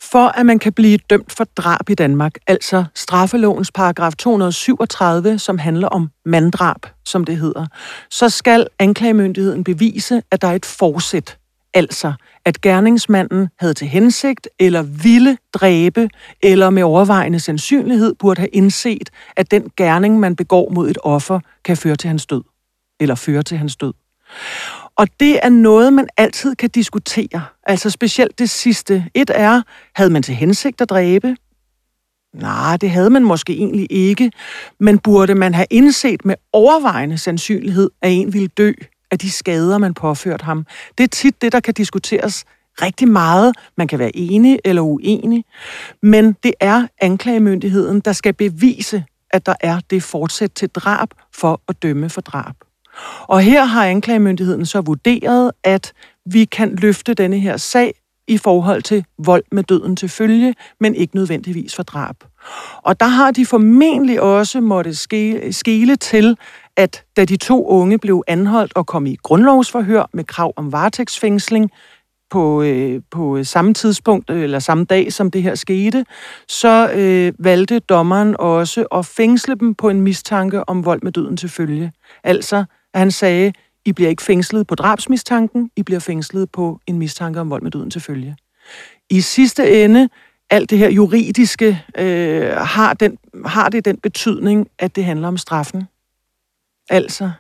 For 0.02 0.28
at 0.28 0.46
man 0.46 0.58
kan 0.58 0.72
blive 0.72 0.98
dømt 1.10 1.32
for 1.32 1.44
drab 1.44 1.90
i 1.90 1.94
Danmark, 1.94 2.38
altså 2.46 2.84
straffelovens 2.94 3.70
paragraf 3.70 4.12
237, 4.18 5.38
som 5.38 5.58
handler 5.58 5.88
om 5.88 6.10
manddrab, 6.24 6.86
som 7.04 7.24
det 7.24 7.36
hedder, 7.36 7.66
så 8.10 8.28
skal 8.28 8.66
anklagemyndigheden 8.78 9.64
bevise, 9.64 10.22
at 10.30 10.42
der 10.42 10.48
er 10.48 10.54
et 10.54 10.66
forsæt. 10.66 11.38
Altså, 11.74 12.12
at 12.44 12.60
gerningsmanden 12.60 13.48
havde 13.58 13.74
til 13.74 13.86
hensigt 13.86 14.48
eller 14.58 14.82
ville 14.82 15.38
dræbe, 15.52 16.08
eller 16.42 16.70
med 16.70 16.82
overvejende 16.82 17.40
sandsynlighed 17.40 18.14
burde 18.14 18.40
have 18.40 18.48
indset, 18.48 19.10
at 19.36 19.50
den 19.50 19.70
gerning, 19.76 20.20
man 20.20 20.36
begår 20.36 20.70
mod 20.70 20.90
et 20.90 20.98
offer, 21.02 21.40
kan 21.64 21.76
føre 21.76 21.96
til 21.96 22.08
hans 22.08 22.26
død. 22.26 22.42
Eller 23.00 23.14
føre 23.14 23.42
til 23.42 23.58
hans 23.58 23.76
død. 23.76 23.92
Og 24.96 25.08
det 25.20 25.38
er 25.42 25.48
noget, 25.48 25.92
man 25.92 26.08
altid 26.16 26.54
kan 26.54 26.70
diskutere. 26.70 27.42
Altså 27.66 27.90
specielt 27.90 28.38
det 28.38 28.50
sidste. 28.50 29.06
Et 29.14 29.30
er, 29.34 29.62
havde 29.94 30.10
man 30.10 30.22
til 30.22 30.34
hensigt 30.34 30.80
at 30.80 30.90
dræbe? 30.90 31.36
Nej, 32.34 32.76
det 32.76 32.90
havde 32.90 33.10
man 33.10 33.24
måske 33.24 33.52
egentlig 33.52 33.86
ikke. 33.90 34.32
Men 34.80 34.98
burde 34.98 35.34
man 35.34 35.54
have 35.54 35.66
indset 35.70 36.24
med 36.24 36.34
overvejende 36.52 37.18
sandsynlighed, 37.18 37.90
at 38.02 38.12
en 38.12 38.32
ville 38.32 38.48
dø 38.48 38.72
af 39.12 39.18
de 39.18 39.30
skader, 39.30 39.78
man 39.78 39.94
påført 39.94 40.42
ham? 40.42 40.66
Det 40.98 41.04
er 41.04 41.08
tit 41.08 41.42
det, 41.42 41.52
der 41.52 41.60
kan 41.60 41.74
diskuteres 41.74 42.44
rigtig 42.82 43.08
meget. 43.08 43.54
Man 43.76 43.88
kan 43.88 43.98
være 43.98 44.16
enig 44.16 44.58
eller 44.64 44.82
uenig. 44.82 45.44
Men 46.02 46.36
det 46.42 46.54
er 46.60 46.86
anklagemyndigheden, 47.00 48.00
der 48.00 48.12
skal 48.12 48.32
bevise, 48.32 49.04
at 49.30 49.46
der 49.46 49.54
er 49.60 49.80
det 49.90 50.02
fortsæt 50.02 50.50
til 50.50 50.68
drab 50.68 51.08
for 51.34 51.60
at 51.68 51.82
dømme 51.82 52.10
for 52.10 52.20
drab. 52.20 52.54
Og 53.22 53.40
her 53.40 53.64
har 53.64 53.86
anklagemyndigheden 53.86 54.66
så 54.66 54.80
vurderet, 54.80 55.52
at 55.64 55.92
vi 56.26 56.44
kan 56.44 56.76
løfte 56.76 57.14
denne 57.14 57.40
her 57.40 57.56
sag 57.56 57.94
i 58.28 58.38
forhold 58.38 58.82
til 58.82 59.04
vold 59.18 59.44
med 59.52 59.62
døden 59.62 59.96
til 59.96 60.08
følge, 60.08 60.54
men 60.80 60.94
ikke 60.94 61.16
nødvendigvis 61.16 61.74
for 61.74 61.82
drab. 61.82 62.16
Og 62.82 63.00
der 63.00 63.06
har 63.06 63.30
de 63.30 63.46
formentlig 63.46 64.20
også 64.20 64.60
måtte 64.60 64.94
skele 65.52 65.96
til, 65.96 66.36
at 66.76 67.04
da 67.16 67.24
de 67.24 67.36
to 67.36 67.66
unge 67.66 67.98
blev 67.98 68.22
anholdt 68.26 68.76
og 68.76 68.86
kom 68.86 69.06
i 69.06 69.16
grundlovsforhør 69.22 70.10
med 70.12 70.24
krav 70.24 70.52
om 70.56 70.72
varetægtsfængsling 70.72 71.70
på, 72.30 72.62
øh, 72.62 73.00
på 73.10 73.44
samme 73.44 73.74
tidspunkt 73.74 74.30
øh, 74.30 74.42
eller 74.42 74.58
samme 74.58 74.84
dag, 74.84 75.12
som 75.12 75.30
det 75.30 75.42
her 75.42 75.54
skete, 75.54 76.04
så 76.48 76.90
øh, 76.94 77.32
valgte 77.38 77.78
dommeren 77.78 78.36
også 78.38 78.86
at 78.94 79.06
fængsle 79.06 79.54
dem 79.54 79.74
på 79.74 79.88
en 79.88 80.00
mistanke 80.00 80.68
om 80.68 80.84
vold 80.84 81.02
med 81.02 81.12
døden 81.12 81.36
til 81.36 81.48
følge. 81.48 81.92
Altså 82.24 82.64
han 82.94 83.10
sagde, 83.10 83.52
I 83.84 83.92
bliver 83.92 84.10
ikke 84.10 84.22
fængslet 84.22 84.66
på 84.66 84.74
drabsmistanken, 84.74 85.70
I 85.76 85.82
bliver 85.82 86.00
fængslet 86.00 86.50
på 86.50 86.80
en 86.86 86.98
mistanke 86.98 87.40
om 87.40 87.50
vold 87.50 87.62
med 87.62 87.70
døden 87.70 87.90
til 87.90 88.00
følge. 88.00 88.36
I 89.10 89.20
sidste 89.20 89.84
ende, 89.84 90.08
alt 90.50 90.70
det 90.70 90.78
her 90.78 90.90
juridiske, 90.90 91.82
øh, 91.98 92.50
har, 92.56 92.94
den, 92.94 93.18
har 93.44 93.68
det 93.68 93.84
den 93.84 93.96
betydning, 93.96 94.68
at 94.78 94.96
det 94.96 95.04
handler 95.04 95.28
om 95.28 95.38
straffen. 95.38 95.86
Altså, 96.90 97.30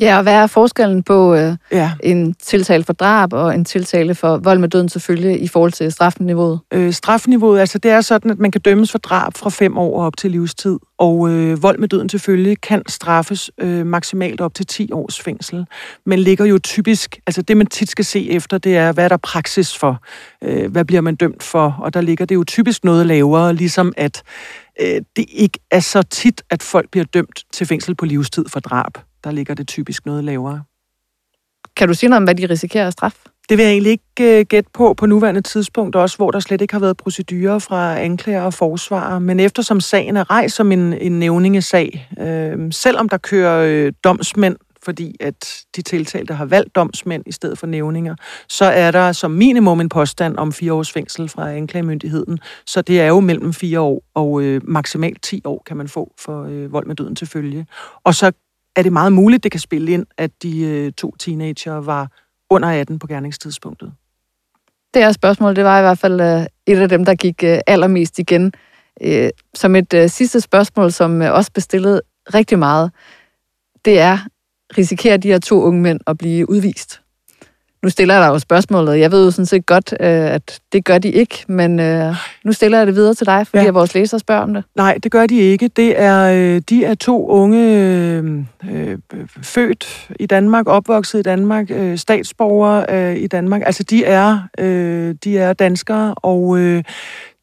Ja, 0.00 0.16
og 0.16 0.22
hvad 0.22 0.34
er 0.34 0.46
forskellen 0.46 1.02
på 1.02 1.34
øh, 1.34 1.56
ja. 1.72 1.92
en 2.02 2.34
tiltale 2.34 2.84
for 2.84 2.92
drab 2.92 3.32
og 3.32 3.54
en 3.54 3.64
tiltale 3.64 4.14
for 4.14 4.36
vold 4.36 4.58
med 4.58 4.68
døden 4.68 4.88
selvfølgelig 4.88 5.42
i 5.42 5.48
forhold 5.48 5.72
til 5.72 5.92
strafniveauet? 5.92 6.60
Øh, 6.72 6.92
strafniveauet, 6.92 7.60
altså 7.60 7.78
det 7.78 7.90
er 7.90 8.00
sådan, 8.00 8.30
at 8.30 8.38
man 8.38 8.50
kan 8.50 8.60
dømmes 8.60 8.90
for 8.90 8.98
drab 8.98 9.36
fra 9.36 9.50
fem 9.50 9.78
år 9.78 10.02
op 10.02 10.16
til 10.16 10.30
livstid, 10.30 10.78
og 10.98 11.30
øh, 11.30 11.62
vold 11.62 11.78
med 11.78 11.88
døden 11.88 12.08
selvfølgelig 12.08 12.60
kan 12.60 12.82
straffes 12.88 13.50
øh, 13.58 13.86
maksimalt 13.86 14.40
op 14.40 14.54
til 14.54 14.66
10 14.66 14.92
års 14.92 15.20
fængsel, 15.20 15.66
men 16.06 16.18
ligger 16.18 16.44
jo 16.44 16.58
typisk, 16.58 17.20
altså 17.26 17.42
det 17.42 17.56
man 17.56 17.66
tit 17.66 17.90
skal 17.90 18.04
se 18.04 18.30
efter, 18.30 18.58
det 18.58 18.76
er, 18.76 18.92
hvad 18.92 19.04
er 19.04 19.08
der 19.08 19.16
praksis 19.16 19.76
for? 19.76 20.02
Øh, 20.44 20.70
hvad 20.72 20.84
bliver 20.84 21.00
man 21.00 21.16
dømt 21.16 21.42
for? 21.42 21.76
Og 21.80 21.94
der 21.94 22.00
ligger 22.00 22.24
det 22.24 22.34
jo 22.34 22.44
typisk 22.44 22.84
noget 22.84 23.06
lavere, 23.06 23.54
ligesom 23.54 23.92
at 23.96 24.22
øh, 24.80 25.02
det 25.16 25.24
ikke 25.28 25.58
er 25.70 25.80
så 25.80 26.02
tit, 26.02 26.42
at 26.50 26.62
folk 26.62 26.90
bliver 26.90 27.04
dømt 27.04 27.44
til 27.52 27.66
fængsel 27.66 27.94
på 27.94 28.04
livstid 28.04 28.44
for 28.48 28.60
drab 28.60 28.98
der 29.24 29.30
ligger 29.30 29.54
det 29.54 29.68
typisk 29.68 30.06
noget 30.06 30.24
lavere. 30.24 30.62
Kan 31.76 31.88
du 31.88 31.94
sige 31.94 32.10
noget 32.10 32.20
om, 32.20 32.24
hvad 32.24 32.34
de 32.34 32.46
risikerer 32.46 32.86
af 32.86 32.92
straf? 32.92 33.14
Det 33.48 33.58
vil 33.58 33.64
jeg 33.64 33.72
egentlig 33.72 33.92
ikke 33.92 34.40
uh, 34.40 34.46
gætte 34.46 34.70
på 34.74 34.94
på 34.94 35.06
nuværende 35.06 35.40
tidspunkt, 35.40 35.96
også 35.96 36.16
hvor 36.16 36.30
der 36.30 36.40
slet 36.40 36.60
ikke 36.60 36.74
har 36.74 36.80
været 36.80 36.96
procedurer 36.96 37.58
fra 37.58 37.98
anklager 37.98 38.42
og 38.42 38.54
forsvarer. 38.54 39.18
Men 39.18 39.40
eftersom 39.40 39.80
sagen 39.80 40.16
er 40.16 40.30
rejst 40.30 40.56
som 40.56 40.72
en, 40.72 40.92
en 40.92 41.18
nævningesag, 41.18 42.08
øh, 42.20 42.72
selvom 42.72 43.08
der 43.08 43.18
kører 43.18 43.64
øh, 43.68 43.92
domsmænd, 44.04 44.56
fordi 44.84 45.16
at 45.20 45.64
de 45.76 45.82
tiltalte 45.82 46.34
har 46.34 46.44
valgt 46.44 46.74
domsmænd 46.74 47.22
i 47.26 47.32
stedet 47.32 47.58
for 47.58 47.66
nævninger, 47.66 48.14
så 48.48 48.64
er 48.64 48.90
der 48.90 49.12
som 49.12 49.30
minimum 49.30 49.80
en 49.80 49.88
påstand 49.88 50.36
om 50.36 50.52
fire 50.52 50.72
års 50.72 50.92
fængsel 50.92 51.28
fra 51.28 51.52
anklagemyndigheden. 51.52 52.38
Så 52.66 52.82
det 52.82 53.00
er 53.00 53.06
jo 53.06 53.20
mellem 53.20 53.52
fire 53.52 53.80
år 53.80 54.02
og 54.14 54.42
øh, 54.42 54.60
maksimalt 54.64 55.22
10 55.22 55.42
år 55.44 55.62
kan 55.66 55.76
man 55.76 55.88
få 55.88 56.14
for 56.18 56.44
øh, 56.44 56.72
vold 56.72 56.86
med 56.86 56.96
døden 56.96 57.16
til 57.16 57.26
følge. 57.26 57.66
Og 58.04 58.14
så 58.14 58.32
er 58.76 58.82
det 58.82 58.92
meget 58.92 59.12
muligt, 59.12 59.42
det 59.42 59.50
kan 59.50 59.60
spille 59.60 59.92
ind, 59.92 60.06
at 60.16 60.30
de 60.42 60.60
øh, 60.60 60.92
to 60.92 61.16
teenager 61.18 61.74
var 61.74 62.10
under 62.50 62.68
18 62.68 62.98
på 62.98 63.06
gerningstidspunktet. 63.06 63.92
Det 64.94 65.02
her 65.02 65.12
spørgsmål, 65.12 65.56
det 65.56 65.64
var 65.64 65.78
i 65.78 65.82
hvert 65.82 65.98
fald 65.98 66.20
øh, 66.20 66.46
et 66.66 66.78
af 66.78 66.88
dem, 66.88 67.04
der 67.04 67.14
gik 67.14 67.44
øh, 67.44 67.58
allermest 67.66 68.18
igen. 68.18 68.52
Øh, 69.00 69.30
som 69.54 69.76
et 69.76 69.94
øh, 69.94 70.08
sidste 70.08 70.40
spørgsmål, 70.40 70.92
som 70.92 71.22
øh, 71.22 71.34
også 71.34 71.52
bestillede 71.52 72.02
rigtig 72.34 72.58
meget, 72.58 72.90
det 73.84 74.00
er, 74.00 74.18
risikerer 74.78 75.16
de 75.16 75.28
her 75.28 75.38
to 75.38 75.62
unge 75.62 75.80
mænd 75.80 76.00
at 76.06 76.18
blive 76.18 76.50
udvist? 76.50 77.00
Nu 77.82 77.90
stiller 77.90 78.14
jeg 78.14 78.22
dig 78.22 78.28
jo 78.28 78.38
spørgsmålet. 78.38 79.00
Jeg 79.00 79.12
ved 79.12 79.24
jo 79.24 79.30
sådan 79.30 79.46
set 79.46 79.66
godt, 79.66 79.92
øh, 79.92 80.08
at 80.08 80.60
det 80.72 80.84
gør 80.84 80.98
de 80.98 81.08
ikke, 81.08 81.44
men 81.48 81.80
øh, 81.80 82.14
nu 82.44 82.52
stiller 82.52 82.78
jeg 82.78 82.86
det 82.86 82.94
videre 82.94 83.14
til 83.14 83.26
dig, 83.26 83.46
fordi 83.46 83.64
ja. 83.64 83.70
vores 83.70 83.94
læsere 83.94 84.20
spørger 84.20 84.42
om 84.42 84.54
det. 84.54 84.64
Nej, 84.76 84.98
det 85.02 85.12
gør 85.12 85.26
de 85.26 85.36
ikke. 85.36 85.68
Det 85.68 86.00
er, 86.00 86.22
øh, 86.24 86.62
de 86.68 86.84
er 86.84 86.94
to 86.94 87.26
unge 87.28 87.82
øh, 88.70 88.98
født 89.42 90.10
i 90.20 90.26
Danmark, 90.26 90.66
opvokset 90.66 91.18
i 91.18 91.22
Danmark, 91.22 91.70
øh, 91.70 91.98
statsborgere 91.98 92.86
øh, 92.88 93.16
i 93.16 93.26
Danmark. 93.26 93.62
Altså, 93.66 93.82
de 93.82 94.04
er, 94.04 94.38
øh, 94.58 95.14
de 95.24 95.38
er 95.38 95.52
danskere, 95.52 96.14
og 96.14 96.58
øh, 96.58 96.84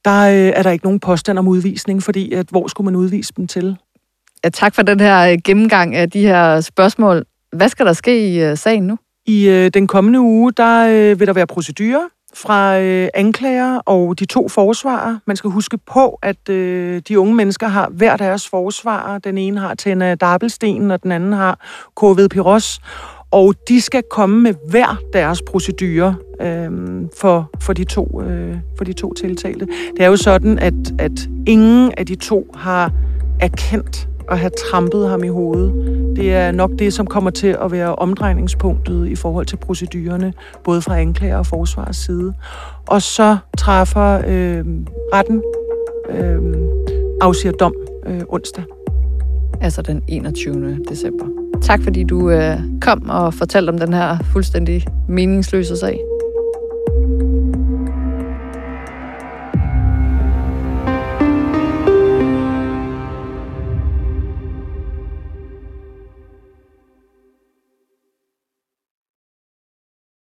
der 0.06 0.22
øh, 0.22 0.54
er 0.56 0.64
der 0.64 0.72
ikke 0.72 0.86
nogen 0.86 1.00
påstand 1.00 1.40
om 1.40 1.48
udvisning, 1.48 2.04
fordi 2.04 2.34
at, 2.34 2.46
hvor 2.50 2.68
skulle 2.68 2.86
man 2.86 2.96
udvise 2.96 3.34
dem 3.38 3.48
til? 3.48 3.78
Ja, 4.46 4.50
tak 4.50 4.76
for 4.76 4.82
den 4.82 5.00
her 5.00 5.32
øh, 5.32 5.38
gennemgang 5.44 5.96
af 5.96 6.10
de 6.10 6.22
her 6.22 6.62
spørgsmål. 6.62 7.24
Hvad 7.52 7.70
skal 7.70 7.86
der 7.86 7.94
ske 7.94 8.30
i 8.30 8.44
øh, 8.44 8.58
sagen 8.58 8.88
nu? 8.88 8.98
I 9.26 9.50
øh, 9.50 9.72
den 9.74 9.88
kommende 9.88 10.20
uge, 10.20 10.52
der 10.52 10.88
øh, 10.88 11.20
vil 11.20 11.28
der 11.28 11.34
være 11.34 11.48
procedurer 11.48 12.08
fra 12.36 12.80
øh, 12.80 13.08
anklager 13.14 13.80
og 13.86 14.20
de 14.20 14.26
to 14.26 14.50
forsvarer. 14.50 15.18
Man 15.28 15.36
skal 15.36 15.50
huske 15.50 15.78
på, 15.78 16.20
at 16.22 16.50
øh, 16.50 17.02
de 17.08 17.20
unge 17.20 17.36
mennesker 17.36 17.68
har 17.68 17.90
hver 17.90 18.18
deres 18.18 18.50
forsvarer. 18.50 19.18
Den 19.18 19.38
ene 19.38 19.60
har 19.60 19.76
Tena 19.76 20.16
Dabelsten, 20.16 20.92
og 20.92 21.04
den 21.04 21.12
anden 21.12 21.34
har 21.34 21.60
KV 21.98 22.28
Piros. 22.30 22.80
Og 23.32 23.54
de 23.68 23.82
skal 23.82 24.04
komme 24.12 24.42
med 24.42 24.54
hver 24.70 24.98
deres 25.14 25.42
procedurer 25.42 26.14
øh, 26.42 26.72
for, 27.18 27.50
for, 27.62 27.74
de 27.74 27.84
to, 27.84 28.22
øh, 28.22 28.58
for 28.78 28.84
de 28.84 28.94
to 28.94 29.14
tiltalte. 29.14 29.68
Det 29.98 30.04
er 30.04 30.08
jo 30.08 30.18
sådan, 30.18 30.60
at, 30.60 30.74
at 31.00 31.30
ingen 31.48 31.92
af 31.98 32.06
de 32.06 32.16
to 32.16 32.48
har 32.54 32.92
erkendt 33.42 34.08
at 34.32 34.40
have 34.40 34.52
trampet 34.72 35.10
ham 35.10 35.24
i 35.24 35.28
hovedet. 35.28 35.74
Det 36.16 36.34
er 36.34 36.52
nok 36.52 36.72
det, 36.80 36.94
som 36.94 37.08
kommer 37.08 37.30
til 37.30 37.58
at 37.62 37.72
være 37.72 37.96
omdrejningspunktet 37.96 39.08
i 39.08 39.16
forhold 39.16 39.46
til 39.46 39.58
procedurerne, 39.58 40.34
både 40.64 40.82
fra 40.82 41.00
anklager 41.00 41.38
og 41.38 41.46
forsvars 41.46 41.96
side. 41.96 42.34
Og 42.88 43.02
så 43.02 43.38
træffer 43.58 44.22
øh, 44.28 44.66
retten 45.14 45.42
øh, 46.10 46.40
afsiger 47.22 47.54
dom 47.54 47.74
øh, 48.08 48.22
onsdag. 48.30 48.64
Altså 49.62 49.82
den 49.82 50.04
21. 50.08 50.80
december. 50.90 51.26
Tak 51.62 51.84
fordi 51.84 52.04
du 52.04 52.30
øh, 52.30 52.60
kom 52.82 53.10
og 53.10 53.34
fortalte 53.34 53.70
om 53.70 53.80
den 53.80 53.94
her 53.94 54.18
fuldstændig 54.24 54.86
meningsløse 55.08 55.78
sag. 55.78 56.00